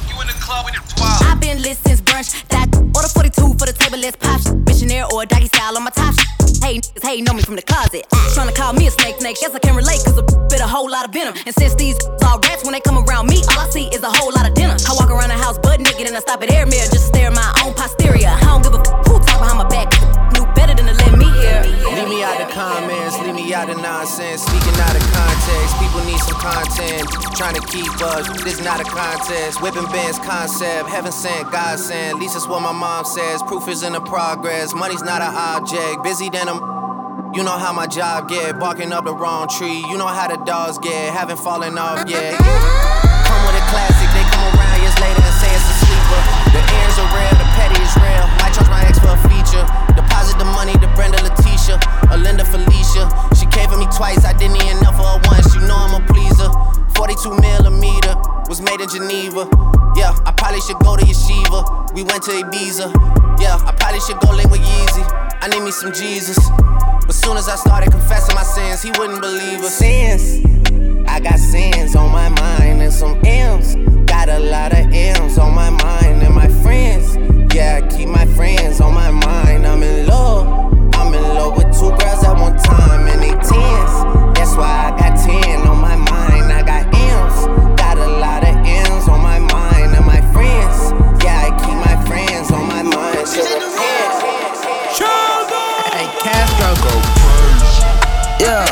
You 0.08 0.16
in 0.22 0.28
the 0.28 0.38
club 0.40 0.64
with 0.64 0.74
the 0.74 0.82
I've 1.28 1.42
been 1.42 1.62
lit 1.62 1.76
since 1.76 2.00
brunch. 2.00 2.32
That 2.48 2.72
order 2.96 3.12
42 3.12 3.60
for 3.60 3.68
the 3.68 3.76
table, 3.76 4.00
let's 4.00 4.16
pop. 4.16 4.40
shit. 4.40 4.56
Missionaire 4.64 5.04
or 5.12 5.26
doggy 5.26 5.48
style 5.48 5.76
on 5.76 5.84
my 5.84 5.92
top. 5.92 6.16
shit. 6.16 6.64
Hey, 6.64 6.80
niggas, 6.80 7.04
hey, 7.04 7.20
know 7.20 7.34
me 7.34 7.42
from 7.44 7.58
the 7.58 7.62
closet. 7.62 8.08
Trying 8.34 8.48
to 8.48 8.56
call 8.56 8.72
me 8.72 8.88
a 8.88 8.92
snake, 8.92 9.20
snake. 9.20 9.36
Guess 9.42 9.56
I 9.56 9.60
can 9.60 9.76
relate, 9.76 10.00
cause 10.08 10.18
a 10.18 10.24
bit 10.48 10.62
a 10.64 10.68
whole 10.68 10.90
lot 10.90 11.04
of 11.04 11.12
venom. 11.12 11.36
And 11.46 11.54
since 11.54 11.76
these 11.76 12.00
all 12.24 12.40
rats, 12.40 12.64
when 12.64 12.72
they 12.72 12.80
come 12.80 12.98
around 13.04 13.28
me, 13.28 13.44
all 13.52 13.60
I 13.60 13.70
see 13.70 13.92
is 13.92 14.02
a 14.02 14.10
whole 14.10 14.32
lot 14.32 14.48
of 14.48 14.56
dinner. 14.56 14.78
I 14.88 14.96
walk 14.96 15.12
around 15.12 15.36
the 15.36 15.38
house 15.38 15.60
butt 15.60 15.82
naked 15.82 16.08
and 16.08 16.16
I 16.16 16.22
stop 16.22 16.42
at 16.42 16.50
air 16.50 16.66
mirror 16.66 16.88
just 16.88 17.12
to 17.12 17.12
stare 17.12 17.28
at 17.28 17.36
my 17.36 17.44
own 17.68 17.74
posterior. 17.76 18.32
I 18.32 18.40
don't 18.40 18.64
give 18.64 18.74
a 18.74 18.80
f 18.80 18.88
who 19.04 19.20
talk 19.20 19.44
behind 19.44 19.60
my 19.60 19.68
back. 19.68 19.85
Me 22.16 22.24
out 22.24 22.40
the 22.40 22.54
comments, 22.54 23.20
leave 23.20 23.36
me 23.36 23.54
out 23.54 23.68
the 23.68 23.76
nonsense. 23.76 24.42
Speaking 24.44 24.76
out 24.80 24.96
of 24.96 25.04
context, 25.12 25.76
people 25.80 26.02
need 26.08 26.20
some 26.20 26.40
content. 26.40 27.04
Trying 27.36 27.56
to 27.56 27.64
keep 27.68 27.92
up, 28.00 28.24
this 28.44 28.60
is 28.60 28.64
not 28.64 28.80
a 28.80 28.88
contest. 28.88 29.62
Whipping 29.62 29.86
bands 29.92 30.20
concept, 30.20 30.88
heaven 30.90 31.12
sent, 31.12 31.52
God 31.52 31.78
sent. 31.78 32.16
At 32.16 32.20
least 32.20 32.34
that's 32.36 32.48
what 32.48 32.62
my 32.62 32.72
mom 32.72 33.04
says. 33.04 33.44
Proof 33.44 33.68
is 33.68 33.84
in 33.84 33.94
the 33.94 34.02
progress, 34.02 34.74
money's 34.74 35.04
not 35.04 35.22
an 35.22 35.34
object. 35.36 36.04
Busy 36.04 36.30
than 36.30 36.48
a 36.48 36.56
you 37.36 37.44
know 37.44 37.58
how 37.60 37.74
my 37.74 37.86
job 37.86 38.30
get, 38.30 38.60
barking 38.60 38.94
up 38.94 39.04
the 39.04 39.14
wrong 39.14 39.50
tree. 39.50 39.84
You 39.92 39.98
know 39.98 40.08
how 40.08 40.32
the 40.32 40.40
dogs 40.46 40.78
get, 40.80 41.12
haven't 41.12 41.40
fallen 41.44 41.78
off 41.78 42.08
yet. 42.08 42.40
Come 42.40 43.42
with 43.44 43.60
a 43.60 43.66
classic, 43.68 44.08
they 44.16 44.24
come 44.32 44.56
around 44.56 44.80
years 44.80 44.96
later 45.04 45.20
and 45.20 45.36
say 45.36 45.52
it's 45.52 45.68
a 45.68 45.76
sleeper. 45.84 46.22
The 46.56 46.64
ears 46.64 46.96
are 46.96 47.12
real, 47.12 47.36
the 47.36 47.48
petty 47.60 47.76
is 47.76 47.92
real. 48.00 48.24
Might 48.40 48.56
charge 48.56 48.72
my 48.72 48.88
ex 48.88 49.04
for 49.04 49.12
a 49.12 49.20
feature. 49.28 49.68
Deposit 50.00 50.40
the 50.40 50.48
money 50.48 50.80
to 50.80 50.88
Brenda 50.96 51.20
Letitia, 51.20 51.45
or 51.74 52.18
Linda 52.18 52.46
Felicia. 52.46 53.10
She 53.36 53.46
came 53.48 53.70
for 53.70 53.78
me 53.78 53.88
twice, 53.96 54.24
I 54.26 54.34
didn't 54.34 54.62
even 54.62 54.84
know 54.84 54.92
for 54.94 55.04
her 55.04 55.22
once. 55.26 55.54
You 55.56 55.62
know 55.62 55.76
I'm 55.76 56.02
a 56.02 56.06
pleaser. 56.06 56.50
42 56.96 57.38
millimeter 57.42 58.16
was 58.48 58.62
made 58.62 58.80
in 58.80 58.90
Geneva. 58.90 59.50
Yeah, 59.98 60.14
I 60.26 60.34
probably 60.38 60.62
should 60.62 60.80
go 60.80 60.96
to 60.96 61.04
Yeshiva. 61.04 61.94
We 61.94 62.04
went 62.04 62.24
to 62.24 62.32
Ibiza. 62.32 62.94
Yeah, 63.42 63.58
I 63.66 63.74
probably 63.78 64.00
should 64.00 64.20
go 64.20 64.32
link 64.32 64.52
with 64.52 64.62
Yeezy. 64.62 65.04
I 65.42 65.48
need 65.48 65.64
me 65.64 65.72
some 65.72 65.92
Jesus. 65.92 66.38
But 67.06 67.14
soon 67.14 67.38
as 67.38 67.50
I 67.50 67.56
started 67.56 67.92
confessing 67.92 68.36
my 68.36 68.44
sins, 68.44 68.82
he 68.82 68.92
wouldn't 69.00 69.22
believe 69.22 69.60
us. 69.60 69.76
Sins. 69.76 70.46
I 71.08 71.20
got 71.20 71.40
sins 71.40 71.96
on 71.96 72.12
my 72.12 72.30
mind 72.30 72.82
and 72.82 72.94
some 72.94 73.20
M's. 73.26 73.76
Got 74.06 74.30
a 74.30 74.40
lot 74.40 74.72
of 74.74 74.86
M's 74.92 75.38
on 75.38 75.54
my 75.54 75.70
mind 75.70 76.24
and 76.24 76.34
my 76.34 76.48
friends. 76.64 77.16
Yeah, 77.54 77.82
I 77.84 77.88
keep 77.96 78.10
my 78.10 78.26
friends 78.36 78.82
on 78.82 78.94
my 78.94 79.12
mind. 79.12 79.66
I'm 79.68 79.84
in 79.84 80.08
love. 80.08 80.65
I'm 81.06 81.14
in 81.14 81.22
love 81.22 81.56
with 81.56 81.70
two 81.70 81.94
girls 82.02 82.26
at 82.26 82.34
one 82.34 82.58
time 82.58 83.06
and 83.06 83.22
they 83.22 83.30
tens. 83.38 83.94
That's 84.34 84.58
why 84.58 84.90
I 84.90 84.98
got 84.98 85.14
10 85.22 85.62
on 85.70 85.78
my 85.78 85.94
mind. 85.94 86.50
I 86.50 86.66
got 86.66 86.90
M's. 86.90 87.46
Got 87.78 88.02
a 88.02 88.10
lot 88.18 88.42
of 88.42 88.56
M's 88.66 89.08
on 89.08 89.22
my 89.22 89.38
mind 89.38 89.94
and 89.94 90.02
my 90.02 90.18
friends. 90.34 90.98
Yeah, 91.22 91.46
I 91.46 91.54
keep 91.62 91.78
my 91.78 91.94
friends 92.10 92.50
on 92.50 92.66
my 92.66 92.82
mind. 92.82 93.28
So 93.30 93.38
Hey, 95.94 96.10
Castro 96.26 96.74
go 96.82 96.94
Yeah, 98.42 98.66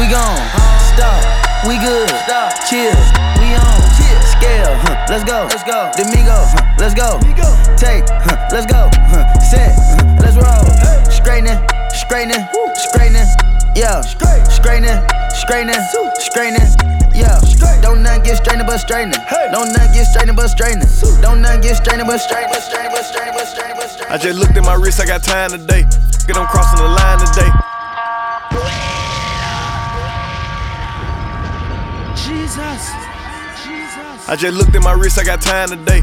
we 0.00 0.08
gone. 0.08 0.40
Stop. 0.88 1.20
We 1.68 1.76
good. 1.84 2.08
Stop. 2.24 2.48
Chill. 2.64 2.96
We 3.44 3.52
on. 3.52 3.80
Chill, 3.92 4.20
scale. 4.24 4.72
Huh. 4.88 5.04
Let's 5.12 5.24
go. 5.28 5.44
Let's 5.52 5.64
go. 5.68 5.92
Domingo. 6.00 6.48
Huh. 6.48 6.64
Let's 6.80 6.94
go. 6.96 7.20
Take. 7.76 8.08
Huh. 8.08 8.48
Let's 8.50 8.64
go. 8.64 8.88
Huh. 9.12 9.28
Set. 9.40 10.03
Huh. 11.24 11.32
Let's. 11.32 11.32
Straightening. 11.32 11.74
straightening, 11.94 12.46
straightening, 12.76 13.26
yeah, 13.76 14.00
straightening, 14.02 15.00
straightening, 15.32 15.80
straightening, 16.20 16.68
yeah. 17.14 17.40
Don't 17.82 18.02
nothing 18.02 18.22
get 18.24 18.36
straightening 18.38 18.66
but 18.66 18.78
straightening. 18.78 19.18
Don't 19.52 19.72
nothing 19.72 19.92
get 19.92 20.06
straightening 20.06 20.36
but 20.36 20.48
straightening. 20.48 20.88
Don't 21.22 21.40
nothing 21.42 21.60
get 21.62 21.76
straightening 21.76 22.06
but 22.06 22.18
straightening. 22.18 22.54
I 24.10 24.18
just 24.18 24.38
looked 24.38 24.56
at 24.56 24.64
my 24.64 24.74
wrist, 24.74 25.00
I 25.00 25.06
got 25.06 25.22
time 25.22 25.50
today. 25.50 25.82
Get 26.26 26.34
them 26.34 26.46
crossing 26.46 26.78
the 26.78 26.88
line 26.88 27.18
today. 27.20 27.50
Jesus. 32.16 32.82
I 34.28 34.36
just 34.36 34.56
looked 34.56 34.74
at 34.74 34.82
my 34.82 34.92
wrist, 34.92 35.18
I 35.18 35.24
got 35.24 35.40
time 35.40 35.68
today. 35.68 36.02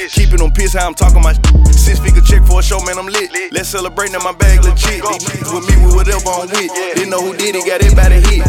Keeping 0.09 0.37
them 0.41 0.51
pissed 0.51 0.75
how 0.75 0.87
I'm 0.87 0.93
talking 0.93 1.21
my 1.21 1.33
shit. 1.33 1.45
Six 1.75 1.99
figure 1.99 2.21
check 2.21 2.41
for 2.45 2.59
a 2.59 2.63
show, 2.63 2.79
man, 2.81 2.97
I'm 2.97 3.05
lit. 3.05 3.29
Let's 3.51 3.69
celebrate 3.69 4.11
now 4.11 4.23
my 4.23 4.33
bag 4.33 4.63
legit. 4.63 5.03
These 5.05 5.51
with 5.53 5.65
me 5.69 5.85
with 5.85 5.95
whatever 5.95 6.29
I'm 6.29 6.49
with. 6.49 6.71
Didn't 6.95 7.09
know 7.09 7.21
who 7.21 7.35
did 7.37 7.55
it, 7.55 7.65
got 7.65 7.81
it 7.81 7.95
by 7.95 8.09
the 8.09 8.19
hit. 8.21 8.41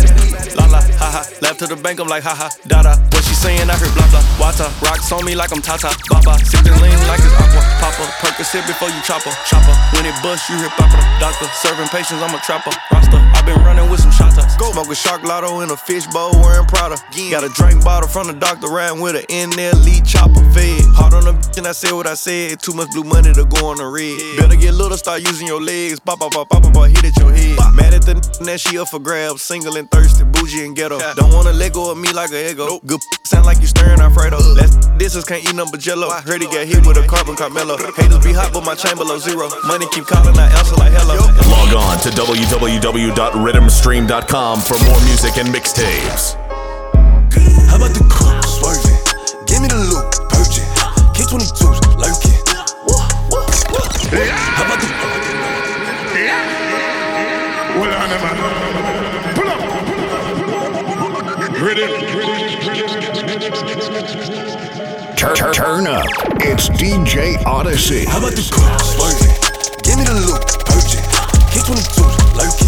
La 0.57 0.67
la, 0.67 0.81
ha 0.97 1.09
ha. 1.13 1.23
Left 1.41 1.59
to 1.61 1.67
the 1.67 1.77
bank, 1.77 2.01
I'm 2.01 2.09
like, 2.09 2.23
ha 2.23 2.35
ha. 2.35 2.49
Da 2.67 2.83
da. 2.83 2.97
What 3.13 3.25
she 3.25 3.35
saying, 3.35 3.69
I 3.69 3.77
heard 3.77 3.93
blah 3.93 4.09
blah. 4.09 4.25
Water, 4.41 4.69
rocks 4.85 5.13
on 5.13 5.25
me 5.25 5.35
like 5.35 5.53
I'm 5.53 5.61
Tata. 5.61 5.93
Baba, 6.09 6.39
sipping 6.45 6.77
lean 6.81 6.97
like 7.09 7.21
it's 7.21 7.37
aqua. 7.37 7.61
Papa, 7.81 8.05
Percocet 8.23 8.65
before 8.67 8.89
you 8.89 9.01
chopper. 9.03 9.33
Chopper, 9.45 9.75
when 9.97 10.07
it 10.07 10.17
bust, 10.23 10.49
you 10.49 10.57
hear 10.57 10.71
papa. 10.77 11.01
Doctor, 11.21 11.47
serving 11.61 11.89
patients, 11.89 12.23
I'm 12.23 12.35
a 12.35 12.41
trapper. 12.41 12.73
Roster, 12.93 13.21
i 13.21 13.41
been 13.45 13.61
running 13.65 13.89
with 13.91 14.01
some 14.01 14.13
shotters. 14.13 14.47
Smoking 14.57 14.95
shark 14.95 15.23
lotto 15.23 15.61
in 15.61 15.71
a 15.71 15.77
fish 15.77 16.07
bowl, 16.09 16.33
wearing 16.41 16.67
Prada. 16.67 16.97
Got 17.31 17.45
a 17.45 17.51
drink 17.51 17.85
bottle 17.85 18.09
from 18.09 18.27
the 18.27 18.33
doctor, 18.33 18.69
riding 18.69 19.01
with 19.01 19.17
an 19.17 19.27
NLE 19.29 20.07
chopper 20.07 20.43
fed. 20.53 20.83
Hard 20.95 21.15
on 21.15 21.25
the 21.25 21.33
bitch, 21.33 21.41
and 21.57 21.66
I 21.66 21.72
said 21.72 21.93
what 21.93 22.07
I 22.07 22.14
said. 22.14 22.61
Too 22.61 22.72
much 22.72 22.90
blue 22.93 23.05
money 23.05 23.32
to 23.32 23.45
go 23.45 23.68
on 23.70 23.76
the 23.76 23.86
red. 23.86 24.18
Better 24.38 24.57
get 24.57 24.74
little, 24.74 24.97
start 24.97 25.20
using 25.26 25.47
your 25.47 25.61
legs. 25.61 26.01
Pop, 26.01 26.18
pop, 26.20 26.32
pop, 26.32 26.49
pop, 26.49 26.62
pop, 26.62 26.88
hit 26.88 27.05
at 27.05 27.16
your 27.18 27.32
head. 27.32 27.59
Mad 27.74 27.95
at 27.95 28.03
the 28.03 28.12
n- 28.16 28.22
that 28.47 28.61
she 28.61 28.78
up 28.78 28.88
for 28.88 28.99
grabs. 28.99 29.43
Single 29.43 29.76
and 29.76 29.88
thirsty, 29.90 30.24
bougie 30.24 30.64
and 30.64 30.74
ghetto. 30.76 30.99
Don't 31.14 31.32
wanna 31.32 31.53
let 31.53 31.72
go 31.72 31.90
of 31.90 31.99
me 31.99 32.12
like 32.12 32.30
a 32.32 32.51
ego. 32.51 32.80
Good 32.86 33.01
sound 33.24 33.47
like 33.47 33.61
you 33.61 33.66
stirring 33.66 34.01
Alfredo. 34.01 34.38
Let's 34.55 34.76
this 34.99 35.14
is 35.16 35.24
can't 35.24 35.43
eat 35.45 35.55
nothing 35.55 35.72
but 35.72 35.80
jello. 35.80 36.11
Heard 36.11 36.40
he 36.43 36.47
got 36.49 36.66
hit 36.66 36.84
with 36.86 36.97
a 36.97 37.07
carbon 37.07 37.36
Carmelo. 37.36 37.76
Haters 37.97 38.24
be 38.24 38.32
hot, 38.32 38.53
but 38.53 38.64
my 38.64 38.74
chamber 38.74 39.05
low 39.05 39.18
zero. 39.18 39.49
Money 39.66 39.86
keep 39.93 40.07
calling, 40.07 40.36
I 40.38 40.49
answer 40.59 40.76
like 40.76 40.93
hello. 40.93 41.16
Log 41.51 41.74
on 41.74 41.99
to 42.03 42.11
www.rhythmstream.com 42.11 44.61
for 44.61 44.78
more 44.84 45.01
music 45.05 45.36
and 45.38 45.49
mixtapes. 45.49 46.34
How 47.68 47.76
about 47.76 47.93
the 47.97 48.05
Turn, 65.35 65.55
turn, 65.55 65.87
up. 65.87 66.05
It's 66.41 66.68
DJ 66.68 67.43
Odyssey. 67.47 68.05
How 68.05 68.18
about 68.18 68.33
the 68.33 68.43
swerving? 68.43 69.33
Give 69.83 69.97
me 69.97 70.05
the. 70.05 70.62
K22s 71.53 72.37
lurking. 72.37 72.62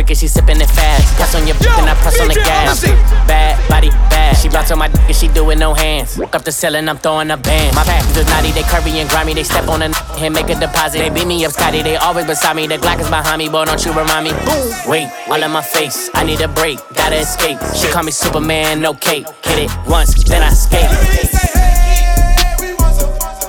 Swallow 0.00 0.06
the 0.06 0.06
drink 0.06 0.10
and 0.10 0.18
she 0.18 0.28
sipping 0.28 0.60
it 0.60 0.70
fast. 0.70 1.14
Press 1.16 1.34
on 1.34 1.46
your 1.46 1.56
b- 1.58 1.66
and 1.76 1.88
I 1.90 1.94
press 2.00 2.20
on 2.20 2.28
the 2.28 2.34
gas. 2.34 2.82
Bad 3.28 3.56
body, 3.68 3.90
bad. 4.08 4.36
She 4.36 4.48
bounce 4.48 4.70
on 4.70 4.78
my 4.78 4.88
dick 4.88 5.00
and 5.06 5.16
she 5.16 5.28
do 5.28 5.48
it 5.50 5.58
no 5.58 5.74
hands. 5.74 6.16
Walk 6.18 6.34
up 6.34 6.44
the 6.44 6.52
ceiling, 6.52 6.88
I'm 6.88 6.98
throwing 6.98 7.30
a 7.30 7.36
band. 7.36 7.74
My 7.76 7.84
pack 7.84 8.04
is 8.16 8.26
naughty, 8.28 8.50
they 8.52 8.62
curvy 8.62 9.00
and 9.00 9.08
grimy. 9.10 9.34
They 9.34 9.44
step 9.44 9.68
on 9.68 9.82
a 9.82 9.86
n- 9.86 9.94
and 10.18 10.34
make 10.34 10.48
a 10.48 10.54
deposit. 10.58 10.98
They 10.98 11.10
beat 11.10 11.26
me 11.26 11.44
up, 11.44 11.52
Scotty. 11.52 11.82
They 11.82 11.96
always 11.96 12.26
beside 12.26 12.56
me. 12.56 12.66
The 12.66 12.76
Glock 12.78 13.00
is 13.00 13.08
behind 13.10 13.38
me, 13.38 13.48
boy. 13.48 13.64
Don't 13.66 13.84
you 13.84 13.92
remind 13.92 14.24
me? 14.24 14.32
Boom, 14.32 14.72
wait, 14.88 15.08
all 15.28 15.42
in 15.42 15.50
my 15.50 15.62
face. 15.62 16.08
I 16.14 16.24
need 16.24 16.40
a 16.40 16.48
break, 16.48 16.78
gotta 16.94 17.16
escape. 17.16 17.58
She 17.76 17.88
call 17.88 18.02
me 18.02 18.12
Superman, 18.12 18.80
no 18.80 18.94
cape. 18.94 19.26
Hit 19.44 19.68
it 19.68 19.70
once, 19.86 20.14
then 20.24 20.42
I 20.42 20.50
skate. 20.50 20.88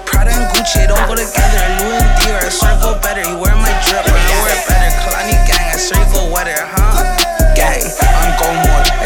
Prada 0.06 0.32
and 0.32 0.48
Gucci 0.52 0.88
don't 0.88 1.08
go 1.08 1.16
together. 1.16 1.64
Louis 1.80 2.04
and 2.04 2.12
Dior, 2.20 2.44
I 2.44 2.50
swear 2.50 2.76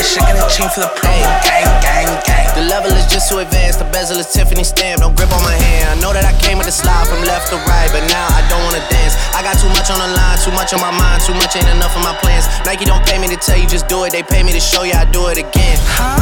more. 0.05 0.21
That 0.21 0.21
shit 0.21 0.21
got 0.21 0.37
a 0.37 0.45
chain 0.53 0.69
for 0.69 0.81
the 0.85 0.91
promo. 0.93 1.25
Gang, 1.41 1.65
gang, 1.81 2.09
gang. 2.25 2.47
The 2.55 2.65
level 2.69 2.91
is 2.93 3.05
just 3.09 3.29
too 3.29 3.39
advanced. 3.39 3.79
The 3.79 3.89
bezel 3.89 4.17
is 4.21 4.29
Tiffany 4.31 4.63
stamp. 4.63 5.01
Don't 5.01 5.15
grip 5.15 5.31
on 5.33 5.43
my 5.43 5.55
hand. 5.55 5.89
I 5.89 6.01
know 6.01 6.13
that 6.13 6.23
I 6.23 6.33
came 6.39 6.57
with 6.57 6.67
a 6.67 6.75
slide 6.75 7.07
from 7.07 7.21
left 7.25 7.49
to 7.51 7.57
right, 7.67 7.89
but 7.91 8.05
now 8.07 8.27
I 8.31 8.45
don't 8.47 8.63
wanna 8.63 8.83
dance. 8.87 9.17
I 9.33 9.41
got 9.41 9.57
too 9.59 9.69
much 9.73 9.89
on 9.89 9.99
the 9.99 10.09
line, 10.13 10.37
too 10.39 10.53
much 10.53 10.71
on 10.73 10.81
my 10.81 10.93
mind, 10.93 11.25
too 11.25 11.35
much 11.35 11.55
ain't 11.57 11.67
enough 11.73 11.95
of 11.97 12.03
my 12.03 12.15
plans. 12.21 12.47
Nike 12.63 12.85
don't 12.85 13.03
pay 13.03 13.17
me 13.19 13.27
to 13.33 13.39
tell 13.39 13.57
you 13.57 13.67
just 13.67 13.87
do 13.87 14.05
it. 14.05 14.11
They 14.11 14.23
pay 14.23 14.43
me 14.43 14.53
to 14.53 14.61
show 14.61 14.83
you 14.83 14.93
I 14.93 15.05
do 15.09 15.27
it 15.27 15.37
again. 15.37 15.77
Huh? 15.97 16.21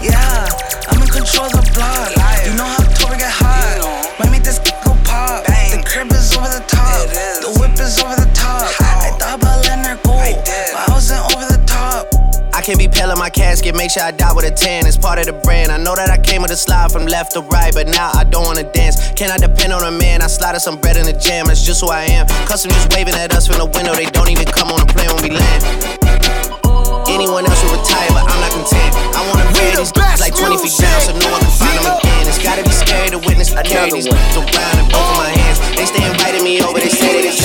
Yeah, 0.00 0.48
I'm 0.88 1.00
in 1.00 1.08
control 1.08 1.48
of 1.48 1.56
the 1.58 1.64
block. 1.74 2.14
You 2.44 2.54
know 2.56 2.64
how 2.64 2.80
October 2.80 3.16
get 3.16 3.32
hot. 3.32 3.82
Might 4.18 4.30
make 4.30 4.44
this 4.44 4.58
go 4.58 4.96
pop. 5.04 5.44
The 5.44 5.82
crib 5.84 6.12
is 6.12 6.36
over 6.36 6.48
the 6.48 6.62
top. 6.68 7.08
The 7.42 7.50
whip 7.60 7.76
is 7.80 7.98
over 8.00 8.16
the 8.16 8.30
top. 8.32 8.83
Can't 12.64 12.80
be 12.80 12.88
pale 12.88 13.12
in 13.12 13.18
my 13.18 13.28
casket, 13.28 13.76
make 13.76 13.90
sure 13.90 14.02
I 14.02 14.10
die 14.10 14.32
with 14.32 14.48
a 14.48 14.50
tan. 14.50 14.86
It's 14.88 14.96
part 14.96 15.20
of 15.20 15.28
the 15.28 15.36
brand. 15.44 15.68
I 15.68 15.76
know 15.76 15.92
that 15.94 16.08
I 16.08 16.16
came 16.16 16.40
with 16.40 16.50
a 16.50 16.56
slide 16.56 16.88
from 16.88 17.04
left 17.04 17.36
to 17.36 17.44
right, 17.52 17.68
but 17.76 17.86
now 17.92 18.08
I 18.16 18.24
don't 18.24 18.48
wanna 18.48 18.64
dance. 18.64 18.96
Can 19.12 19.28
I 19.28 19.36
depend 19.36 19.76
on 19.76 19.84
a 19.84 19.92
man? 19.92 20.22
I 20.24 20.32
slide 20.32 20.56
some 20.64 20.80
bread 20.80 20.96
in 20.96 21.04
the 21.04 21.12
jam, 21.12 21.44
that's 21.44 21.60
just 21.60 21.84
who 21.84 21.92
I 21.92 22.08
am. 22.16 22.24
Custom 22.48 22.72
just 22.72 22.88
waving 22.96 23.12
at 23.20 23.36
us 23.36 23.46
from 23.46 23.60
the 23.60 23.68
window, 23.68 23.92
they 23.92 24.08
don't 24.08 24.32
even 24.32 24.48
come 24.48 24.72
on 24.72 24.80
the 24.80 24.88
plane 24.88 25.12
when 25.12 25.20
we 25.20 25.36
land. 25.36 25.60
Anyone 27.04 27.44
else 27.44 27.60
would 27.68 27.76
retire, 27.76 28.08
but 28.16 28.24
I'm 28.32 28.40
not 28.40 28.52
content. 28.56 28.92
I 29.12 29.20
wanna 29.28 29.44
bury 29.52 29.76
these 29.76 29.92
d- 29.92 30.00
like 30.16 30.32
20 30.32 30.56
feet 30.64 30.72
down 30.80 31.00
so 31.04 31.12
no 31.20 31.28
one 31.36 31.44
can 31.44 31.52
find 31.60 31.76
them 31.84 32.00
again. 32.00 32.24
It's 32.24 32.40
gotta 32.40 32.64
be 32.64 32.72
scary 32.72 33.12
to 33.12 33.20
witness 33.20 33.52
me 33.52 33.60
carry 33.60 33.92
these 33.92 34.08
d- 34.08 34.16
around 34.40 34.76
in 34.80 34.88
both 34.88 35.04
of 35.04 35.16
my 35.20 35.28
hands. 35.36 35.60
They 35.76 35.84
stay 35.84 36.00
inviting 36.00 36.40
me 36.40 36.64
over, 36.64 36.80
they 36.80 36.88
say 36.88 37.12
that 37.12 37.28
it's 37.28 37.44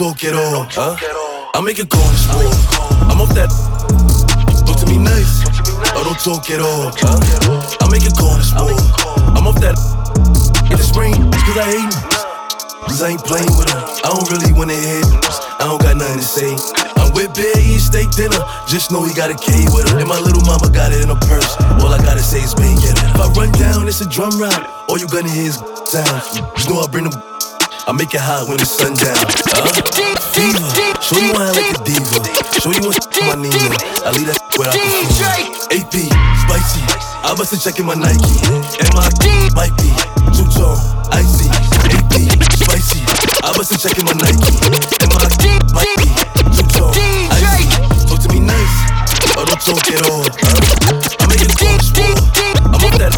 talk 0.00 0.24
at 0.24 0.32
all. 0.32 0.64
Huh? 0.72 0.96
I 1.52 1.60
make 1.60 1.76
a 1.76 1.84
call 1.84 2.08
this 2.08 2.24
war. 2.32 2.48
I'm 3.12 3.20
off 3.20 3.36
that. 3.36 3.52
Talk 4.64 4.80
to 4.80 4.86
me 4.88 4.96
nice, 4.96 5.44
or 5.92 6.08
don't 6.08 6.16
talk 6.16 6.48
at 6.48 6.56
all. 6.56 6.88
Huh? 7.04 7.20
I 7.20 7.86
make 7.92 8.08
a 8.08 8.12
call 8.16 8.32
this 8.40 8.48
war. 8.56 8.72
I'm 9.36 9.44
off 9.44 9.60
that. 9.60 9.76
It's 10.72 10.88
rain, 10.96 11.20
it's 11.20 11.44
cause 11.44 11.60
I 11.60 11.68
hate 11.68 11.84
niggas. 11.84 12.16
Cause 12.88 13.02
I 13.04 13.12
ain't 13.12 13.24
playing 13.28 13.52
with 13.60 13.68
them. 13.68 13.76
I 14.00 14.08
don't 14.08 14.24
really 14.32 14.56
wanna 14.56 14.72
hit 14.72 15.04
I 15.60 15.68
don't 15.68 15.82
got 15.84 16.00
nothing 16.00 16.16
to 16.16 16.24
say. 16.24 16.48
I'm 16.96 17.12
with 17.12 17.36
Big 17.36 17.52
eating 17.60 17.84
steak 17.84 18.08
dinner. 18.16 18.40
Just 18.64 18.88
know 18.88 19.04
he 19.04 19.12
got 19.12 19.28
a 19.28 19.36
K 19.36 19.68
with 19.68 19.84
him. 19.84 20.00
And 20.00 20.08
my 20.08 20.16
little 20.16 20.40
mama 20.48 20.72
got 20.72 20.96
it 20.96 21.04
in 21.04 21.12
her 21.12 21.20
purse. 21.28 21.60
All 21.84 21.92
I 21.92 22.00
gotta 22.00 22.24
say 22.24 22.40
is 22.40 22.56
bang 22.56 22.80
it. 22.80 22.96
If 22.96 23.20
I 23.20 23.28
run 23.36 23.52
down, 23.60 23.84
it's 23.84 24.00
a 24.00 24.08
drum 24.08 24.32
round. 24.40 24.64
All 24.88 24.96
you 24.96 25.12
gonna 25.12 25.28
hear 25.28 25.52
is 25.52 25.60
sound. 25.84 26.24
You 26.56 26.72
know 26.72 26.80
I 26.80 26.88
bring 26.88 27.04
them. 27.04 27.39
I 27.86 27.92
make 27.92 28.14
it 28.14 28.20
hot 28.20 28.46
when 28.48 28.60
it's 28.60 28.70
sundown. 28.70 29.16
Uh, 29.56 29.66
diva, 30.36 30.68
show 31.00 31.18
you 31.18 31.32
why 31.32 31.48
I 31.48 31.52
like 31.56 31.74
a 31.74 31.80
diva. 31.82 32.18
Show 32.60 32.70
you 32.70 32.82
what's 32.86 33.08
my 33.24 33.34
Nina. 33.34 33.76
I 34.04 34.12
leave 34.14 34.28
that 34.30 34.38
where 34.60 34.70
I 34.70 34.78
can. 34.78 35.08
AP, 35.74 35.94
spicy. 36.44 36.82
I 37.24 37.34
bust 37.34 37.52
a 37.52 37.58
check 37.58 37.80
in 37.80 37.86
my 37.86 37.94
Nike. 37.98 38.40
M 38.84 38.94
I 38.94 39.10
might 39.56 39.74
be 39.80 39.90
tone, 40.54 40.78
icy. 41.10 41.48
AP, 41.90 42.14
spicy. 42.62 43.02
I 43.42 43.50
bust 43.56 43.72
a 43.72 43.78
check 43.80 43.98
in 43.98 44.04
my 44.06 44.14
Nike. 44.18 44.54
M 45.00 45.10
I 45.16 45.26
might 45.74 45.90
be 45.98 46.08
tone, 46.70 46.94
icy. 47.32 47.66
Talk 48.06 48.20
to 48.22 48.28
me 48.30 48.40
nice, 48.44 48.76
or 49.34 49.44
don't 49.48 49.62
talk 49.62 49.82
at 49.88 50.04
all. 50.06 50.26
I 50.26 51.24
make 51.26 51.42
it 51.42 51.54
call 51.58 51.78
sport. 51.80 52.18
I'm 52.70 52.82
off 52.86 52.94
that. 53.02 53.14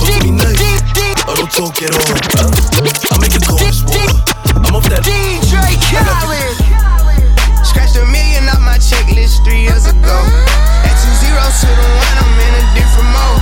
Talk 0.00 0.08
to 0.08 0.18
me 0.24 0.30
nice, 0.34 0.58
or 1.28 1.34
don't 1.36 1.52
talk 1.52 1.78
at 1.84 1.94
all. 1.94 2.16
I 2.82 2.90
I'm 4.92 5.00
that. 5.00 5.08
DJ 5.08 5.56
Khaled. 5.88 6.56
Scratched 7.64 7.96
a 7.96 8.04
million 8.12 8.44
off 8.52 8.60
my 8.60 8.76
checklist 8.76 9.40
three 9.40 9.64
years 9.64 9.88
ago. 9.88 10.16
At 10.84 10.92
two 11.00 11.12
zeros 11.16 11.64
to 11.64 11.70
the 11.72 11.88
one, 11.96 12.16
I'm 12.20 12.36
in 12.36 12.52
a 12.60 12.64
different 12.76 13.08
mode. 13.08 13.40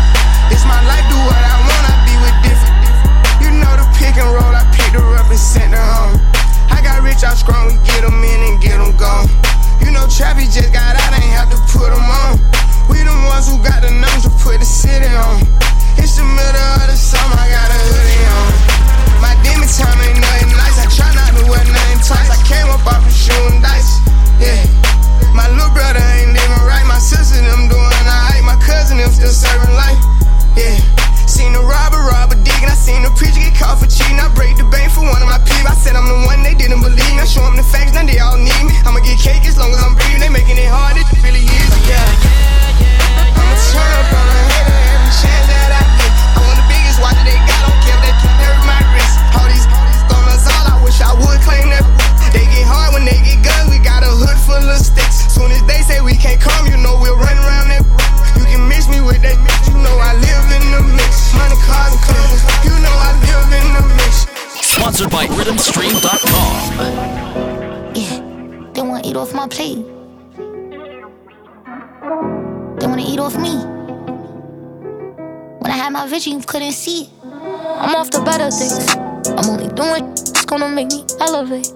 It's 0.54 0.62
my 0.62 0.78
life, 0.86 1.02
do 1.10 1.18
what 1.26 1.42
I 1.42 1.56
want, 1.66 1.84
I 1.90 1.94
be 2.06 2.14
with 2.22 2.38
different. 2.46 2.78
You 3.42 3.50
know 3.58 3.72
the 3.74 3.86
pick 3.98 4.14
and 4.14 4.30
roll, 4.30 4.54
I 4.54 4.62
picked 4.70 4.94
her 4.94 5.10
up 5.18 5.26
and 5.26 5.42
sent 5.42 5.74
her 5.74 5.82
home. 5.82 6.22
I 6.70 6.78
got 6.86 7.02
rich 7.02 7.26
out 7.26 7.34
strong, 7.34 7.66
we 7.66 7.74
get 7.82 8.06
them 8.06 8.22
in 8.22 8.40
and 8.46 8.56
get 8.62 8.78
them 8.78 8.94
gone. 8.94 9.26
You 9.82 9.90
know 9.90 10.06
Trappy 10.06 10.46
just 10.46 10.70
got 10.70 10.94
out, 10.94 11.18
ain't 11.18 11.34
have 11.34 11.50
to 11.50 11.58
put 11.74 11.90
them 11.90 12.06
on. 12.06 12.38
We 12.86 13.02
the 13.02 13.14
ones 13.26 13.50
who 13.50 13.58
got 13.58 13.82
the 13.82 13.90
numbers 13.90 14.22
to 14.22 14.32
put 14.38 14.62
the 14.62 14.68
city 14.68 15.10
on. 15.18 15.42
It's 15.98 16.14
the 16.14 16.22
middle 16.22 16.62
of 16.78 16.86
the 16.86 16.94
summer, 16.94 17.42
Off 22.90 23.06
of 23.06 23.14
shooting 23.14 23.62
dice. 23.62 24.02
Yeah. 24.42 24.58
My 25.32 25.46
little 25.54 25.70
brother 25.70 26.02
ain't 26.18 26.34
even 26.34 26.60
right. 26.66 26.84
My 26.84 26.98
sister 26.98 27.38
them 27.38 27.70
doing 27.70 28.04
alright. 28.06 28.42
My 28.42 28.58
cousin 28.66 28.98
them 28.98 29.10
still 29.14 29.30
serving 29.30 29.74
life. 29.78 29.98
Yeah. 30.58 30.76
Seen 31.30 31.54
the 31.54 31.62
robber 31.62 32.02
rob 32.02 32.34
a 32.34 32.36
dig 32.42 32.58
and 32.60 32.70
I 32.70 32.74
seen 32.74 33.06
the 33.06 33.12
preacher 33.14 33.38
get 33.38 33.54
caught 33.54 33.78
for 33.78 33.86
cheating. 33.86 34.18
I 34.18 34.26
break 34.34 34.58
the 34.58 34.66
bank 34.66 34.90
for 34.90 35.06
one 35.06 35.22
of 35.22 35.30
my 35.30 35.38
peeps. 35.46 35.70
I 35.70 35.74
said 35.78 35.94
I'm 35.94 36.10
the 36.10 36.26
one 36.26 36.42
they 36.42 36.58
didn't 36.58 36.82
believe 36.82 37.12
me. 37.14 37.22
I 37.22 37.26
show 37.30 37.46
them 37.46 37.56
the 37.56 37.62
facts, 37.62 37.94
now 37.94 38.02
they 38.02 38.18
all 38.18 38.36
need 38.36 38.64
me. 38.66 38.74
I'ma 38.82 38.98
get 39.06 39.22
cake 39.22 39.46
as 39.46 39.56
long 39.56 39.70
as 39.70 39.80
I'm 39.80 39.94
breathing. 39.94 40.20
They 40.20 40.28
making 40.28 40.58
it 40.58 40.66
hard, 40.66 40.98
it 40.98 41.06
really 41.22 41.46
is. 41.46 41.69
Vision, 76.10 76.40
you 76.40 76.44
couldn't 76.44 76.72
see 76.72 77.02
it. 77.02 77.08
I'm 77.22 77.94
off 77.94 78.10
the 78.10 78.20
better 78.22 78.50
things. 78.50 78.82
I'm 79.38 79.46
only 79.48 79.72
doing 79.78 80.10
that's 80.10 80.44
gonna 80.44 80.68
make 80.68 80.88
me 80.88 81.06
elevate. 81.20 81.70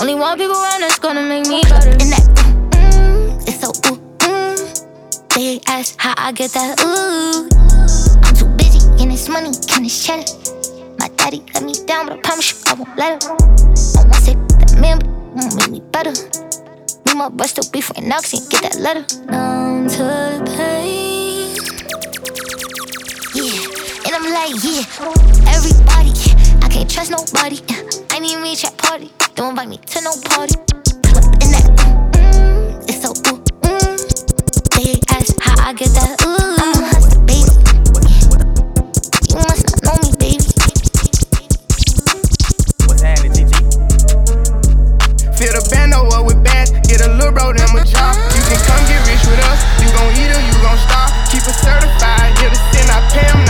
Only 0.00 0.16
one 0.16 0.36
people 0.36 0.56
around 0.56 0.80
that's 0.80 0.98
gonna 0.98 1.22
make 1.22 1.46
me 1.46 1.62
better. 1.62 1.90
And 1.90 2.10
that 2.10 2.26
mm, 2.74 3.46
it's 3.46 3.60
so 3.62 3.70
ooh, 3.86 4.00
mm. 4.26 5.28
They 5.36 5.60
ask 5.68 5.94
how 6.00 6.14
I 6.16 6.32
get 6.32 6.50
that 6.50 6.82
ooh. 6.82 7.46
I'm 8.26 8.34
too 8.34 8.50
busy 8.58 8.82
and 9.00 9.12
it's 9.12 9.28
money, 9.28 9.52
can 9.68 9.84
this 9.84 10.04
cheddar. 10.04 10.26
My 10.98 11.06
daddy 11.14 11.44
let 11.54 11.62
me 11.62 11.74
down, 11.86 12.08
but 12.08 12.18
I 12.18 12.20
promise 12.22 12.50
you 12.50 12.58
I 12.66 12.74
won't 12.74 12.98
let 12.98 13.22
him. 13.22 13.30
I 13.30 14.02
want 14.02 14.14
to 14.14 14.20
say 14.20 14.34
that 14.34 14.78
man, 14.80 14.98
but 14.98 15.10
won't 15.46 15.54
make 15.54 15.70
me 15.70 15.80
better. 15.94 16.10
Me, 17.06 17.14
my 17.14 17.28
best 17.28 17.54
still 17.54 17.70
be 17.70 17.80
Fort 17.80 18.02
Knox 18.02 18.32
and 18.34 18.50
get 18.50 18.62
that 18.62 18.80
letter. 18.80 19.06
Numb 19.30 19.86
to 19.90 20.02
the 20.02 20.54
pain. 20.58 20.99
Like, 24.30 24.62
yeah, 24.62 24.86
everybody. 25.50 26.14
I 26.62 26.68
can't 26.70 26.88
trust 26.88 27.10
nobody. 27.10 27.58
I 28.10 28.20
need 28.20 28.38
me 28.40 28.54
chat 28.54 28.78
party. 28.78 29.10
Don't 29.34 29.50
invite 29.50 29.68
me 29.68 29.76
to 29.78 30.00
no 30.02 30.12
party. 30.22 30.54
In 31.42 31.50
that, 31.50 31.66
mm, 32.14 32.78
it's 32.86 33.02
so 33.02 33.10
ooh, 33.10 33.42
mm. 33.66 33.98
They 34.78 35.02
ask 35.10 35.34
how 35.40 35.58
I 35.66 35.72
get 35.72 35.90
that, 35.98 36.22
ooh. 36.22 36.38
I'm 36.62 36.78
a 36.78 36.86
hustler, 36.94 37.18
baby. 37.26 37.50
You 39.34 39.42
must 39.50 39.66
not 39.66 39.82
know 39.82 39.98
me, 39.98 40.14
baby. 40.14 40.46
What's 42.86 43.02
happening, 43.02 43.34
GG? 43.34 43.50
Fill 45.34 45.52
the 45.58 45.62
bando 45.74 46.06
up 46.14 46.22
with 46.24 46.38
bands, 46.44 46.70
get 46.86 47.02
a 47.02 47.10
little 47.18 47.32
bro 47.34 47.50
them 47.50 47.74
a 47.74 47.82
job. 47.82 48.14
You 48.30 48.42
can 48.46 48.62
come 48.62 48.82
get 48.86 49.02
rich 49.10 49.26
with 49.26 49.42
us, 49.50 49.58
you 49.82 49.90
gon' 49.90 50.14
eat 50.14 50.30
or 50.30 50.38
you 50.38 50.54
gon' 50.62 50.78
starve. 50.86 51.10
Keep 51.34 51.50
it 51.50 51.58
certified, 51.58 52.38
here 52.38 52.50
to 52.50 52.60
sin, 52.70 52.86
I 52.86 53.02
pay 53.10 53.26
them 53.26 53.49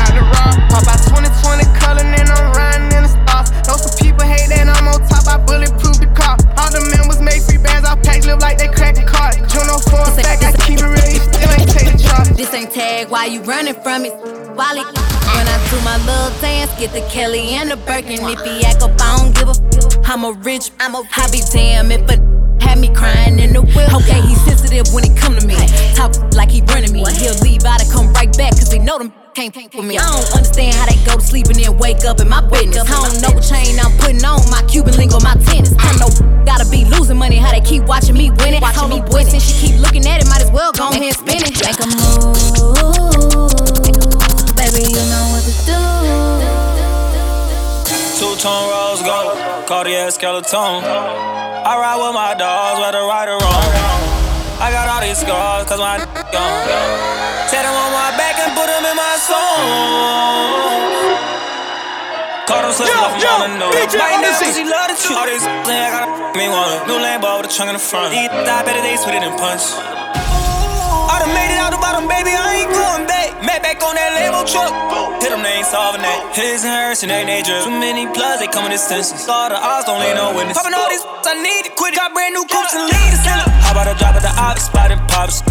bands, 8.20 8.26
our 8.26 8.26
packs 8.26 8.26
live 8.26 8.40
like 8.40 8.58
they 8.58 8.68
crack 8.68 8.94
the 8.94 9.02
card. 9.02 9.36
Juno 9.48 9.78
for 9.78 10.00
a 10.00 10.22
fact, 10.22 10.44
I 10.44 10.52
keep 10.66 10.78
it 10.78 10.84
real, 10.84 11.12
you 11.12 11.20
still 11.20 11.50
ain't 11.50 11.70
take 11.70 11.92
the 11.92 11.98
charge. 11.98 12.28
This 12.36 12.52
ain't 12.54 12.72
tag, 12.72 13.10
why 13.10 13.26
you 13.26 13.42
running 13.42 13.74
from 13.82 14.04
it? 14.04 14.14
Wally. 14.54 14.82
When 15.30 15.46
I 15.46 15.56
do 15.70 15.80
my 15.84 15.96
little 16.04 16.40
dance, 16.40 16.70
get 16.78 16.92
the 16.92 17.06
Kelly 17.08 17.54
and 17.54 17.70
the 17.70 17.76
Birkin. 17.76 18.18
If 18.28 18.40
he 18.40 18.64
act 18.64 18.82
up, 18.82 18.90
I 19.00 19.18
don't 19.18 19.34
give 19.34 19.48
a 19.48 19.52
f. 19.52 20.10
I'm 20.10 20.24
a 20.24 20.32
rich, 20.32 20.70
I'm 20.80 20.94
a 20.94 21.02
I 21.16 21.30
be 21.30 21.40
damn 21.52 21.92
if 21.92 22.02
a 22.10 22.18
had 22.60 22.78
me 22.78 22.92
crying 22.92 23.38
in 23.38 23.52
the 23.52 23.62
whip. 23.62 23.94
Okay, 23.94 24.20
he 24.22 24.34
sensitive 24.34 24.92
when 24.92 25.04
it 25.04 25.16
come 25.16 25.38
to 25.38 25.46
me. 25.46 25.56
Talk 25.94 26.12
like 26.34 26.50
he 26.50 26.62
running 26.62 26.92
me. 26.92 27.04
He'll 27.14 27.38
leave 27.40 27.64
out 27.64 27.80
and 27.80 27.90
come 27.90 28.12
right 28.12 28.36
back, 28.36 28.52
cause 28.52 28.72
he 28.72 28.80
know 28.80 28.98
them 28.98 29.12
can't 29.34 29.54
think 29.54 29.72
with 29.74 29.86
me. 29.86 29.96
I 29.96 30.02
don't 30.02 30.26
understand 30.34 30.74
how 30.74 30.86
they 30.86 30.98
go 31.06 31.14
to 31.14 31.22
sleep 31.22 31.46
and 31.46 31.54
then 31.54 31.78
wake 31.78 32.04
up 32.04 32.18
in 32.20 32.28
my 32.28 32.42
witness. 32.50 32.82
I 32.82 32.98
don't 32.98 33.22
know 33.22 33.30
what 33.38 33.46
chain 33.46 33.78
I'm 33.78 33.96
putting 33.98 34.24
on, 34.24 34.42
my 34.50 34.62
Cuban 34.66 34.96
link 34.96 35.14
on 35.14 35.22
my 35.22 35.34
tennis. 35.46 35.72
I 35.78 35.94
know 36.02 36.10
gotta 36.44 36.68
be 36.68 36.84
losing 36.84 37.16
money, 37.16 37.36
how 37.36 37.52
they 37.52 37.60
keep 37.60 37.84
watching 37.84 38.16
me 38.16 38.30
win 38.42 38.54
it. 38.54 38.60
Watching 38.60 38.90
me 38.90 39.00
boy, 39.06 39.22
since 39.22 39.46
she 39.46 39.54
keep 39.54 39.80
looking 39.80 40.04
at 40.06 40.20
it, 40.20 40.26
might 40.28 40.42
as 40.42 40.50
well 40.50 40.72
go 40.72 40.90
ahead 40.90 41.02
and 41.02 41.14
spin 41.14 41.46
it. 41.46 41.54
Make 41.62 41.78
a 41.78 41.86
move, 41.86 42.34
baby, 44.58 44.82
you 44.90 45.02
know 45.06 45.24
what 45.30 45.46
to 45.46 45.54
do. 45.62 45.78
Two 48.18 48.34
tone 48.34 48.66
rose 48.66 49.00
gold, 49.06 49.38
Cartier 49.70 50.10
skeleton. 50.10 50.82
I 50.82 51.78
ride 51.78 52.02
with 52.02 52.14
my 52.18 52.34
dogs, 52.34 52.80
whether 52.82 53.06
right 53.06 53.28
or 53.30 53.38
wrong. 53.38 53.70
I 54.58 54.74
got 54.74 54.90
all 54.90 55.00
these 55.00 55.16
scars, 55.16 55.68
cause 55.70 55.78
my 55.78 56.02
gone. 56.34 56.66
Tell 57.48 57.62
them 57.62 57.74
I 57.74 58.09
and 58.40 58.52
put 58.56 58.66
them 58.66 58.84
in 58.88 58.96
my 58.96 59.16
song. 59.20 60.80
Caught 62.48 62.62
them 62.64 62.72
slipping 62.72 62.98
off 62.98 63.14
yo, 63.20 63.30
on 63.30 63.52
the 63.52 63.58
nose. 63.60 63.74
DJ 63.76 64.00
Right 64.00 64.18
now, 64.18 64.32
cause 64.34 64.56
she 64.56 64.64
love 64.64 64.88
the 64.90 64.96
truth. 64.96 65.18
All 65.20 65.28
these 65.28 65.44
I 65.44 65.90
got 65.92 66.02
a 66.08 66.10
me 66.34 66.48
one. 66.48 66.88
New 66.88 66.98
Lambo 66.98 67.38
with 67.38 67.46
a 67.46 67.52
trunk 67.52 67.70
in 67.70 67.76
the 67.76 67.82
front. 67.82 68.10
Die 68.10 68.62
better, 68.64 68.82
than 68.82 69.36
punch. 69.36 69.62
I 71.10 71.18
done 71.20 71.34
made 71.36 71.52
it 71.52 71.60
out 71.60 71.70
the 71.74 71.80
bottom, 71.82 72.08
baby, 72.08 72.32
I 72.32 72.64
ain't 72.64 72.72
going 72.72 73.04
back. 73.06 73.38
Met 73.44 73.62
back 73.62 73.82
on 73.84 73.94
that 73.94 74.16
Lambo 74.16 74.42
truck. 74.48 74.72
Hit 75.20 75.30
them, 75.30 75.42
they 75.44 75.60
ain't 75.60 75.68
solving 75.68 76.02
that. 76.02 76.32
His 76.32 76.64
and 76.64 76.72
hers 76.72 77.02
and 77.04 77.12
they. 77.12 77.44
Too 77.44 77.70
many 77.70 78.08
plugs, 78.08 78.40
they 78.40 78.48
in 78.48 78.70
distances. 78.72 79.28
All 79.28 79.52
the 79.52 79.58
odds 79.58 79.84
don't 79.84 80.00
leave 80.00 80.16
no 80.16 80.32
witness. 80.34 80.56
Popping 80.56 80.74
all 80.74 80.88
these, 80.88 81.04
I 81.28 81.36
need 81.38 81.68
to 81.68 81.72
quit 81.76 81.92
it. 81.94 82.00
Got 82.00 82.14
brand 82.16 82.34
new 82.34 82.46
coops 82.48 82.72
and 82.72 82.88
lead 82.88 83.12
us 83.14 83.26
in 83.26 83.38
How 83.62 83.76
about 83.76 83.86
I 83.86 83.94
drop 84.00 84.16
at 84.16 84.24
the 84.24 84.32
office, 84.34 84.66
spot 84.66 84.90
and 84.90 85.02
pops? 85.06 85.44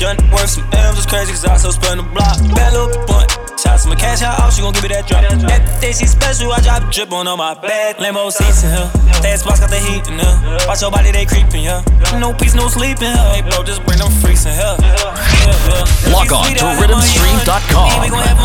Young 0.00 0.16
worth 0.32 0.48
some 0.48 0.64
M's, 0.72 0.96
it's 0.96 1.06
crazy, 1.06 1.32
cause 1.32 1.44
I 1.44 1.56
still 1.56 1.72
spend 1.72 2.00
the 2.00 2.06
block. 2.08 2.40
Bad 2.56 2.72
little 2.72 2.88
blunt. 3.04 3.28
Shots 3.60 3.84
my 3.84 3.94
cash 3.94 4.22
out, 4.22 4.52
she 4.52 4.62
gon' 4.62 4.72
give 4.72 4.82
me 4.82 4.88
that 4.96 5.04
drop. 5.06 5.20
That 5.44 5.60
day 5.80 5.92
she 5.92 6.06
special, 6.06 6.52
I 6.52 6.60
drop 6.60 6.84
a 6.84 6.90
drip 6.90 7.12
on 7.12 7.28
on 7.28 7.36
my 7.36 7.52
bed. 7.52 7.96
Lambo 8.00 8.32
seats 8.32 8.64
in 8.64 8.72
here. 8.72 8.88
That 9.20 9.36
spots 9.40 9.60
got 9.60 9.68
the 9.68 9.76
heat 9.76 10.08
in 10.08 10.16
here. 10.16 10.36
Watch 10.64 10.80
your 10.80 10.90
body, 10.90 11.12
they 11.12 11.26
creepin', 11.26 11.60
yeah. 11.60 11.84
No 12.16 12.32
peace, 12.32 12.54
no 12.54 12.68
sleeping, 12.68 13.12
here. 13.12 13.28
Hey, 13.36 13.42
bro, 13.44 13.60
just 13.62 13.84
bring 13.84 14.00
them 14.00 14.08
freaks 14.24 14.48
in 14.48 14.56
here. 14.56 14.76
Yeah, 14.80 14.96
yeah. 14.96 16.12
Log 16.16 16.32
on 16.32 16.48
to 16.56 16.64
rhythmstream.com. 16.80 18.00
We 18.00 18.08
gon' 18.08 18.24
have 18.24 18.40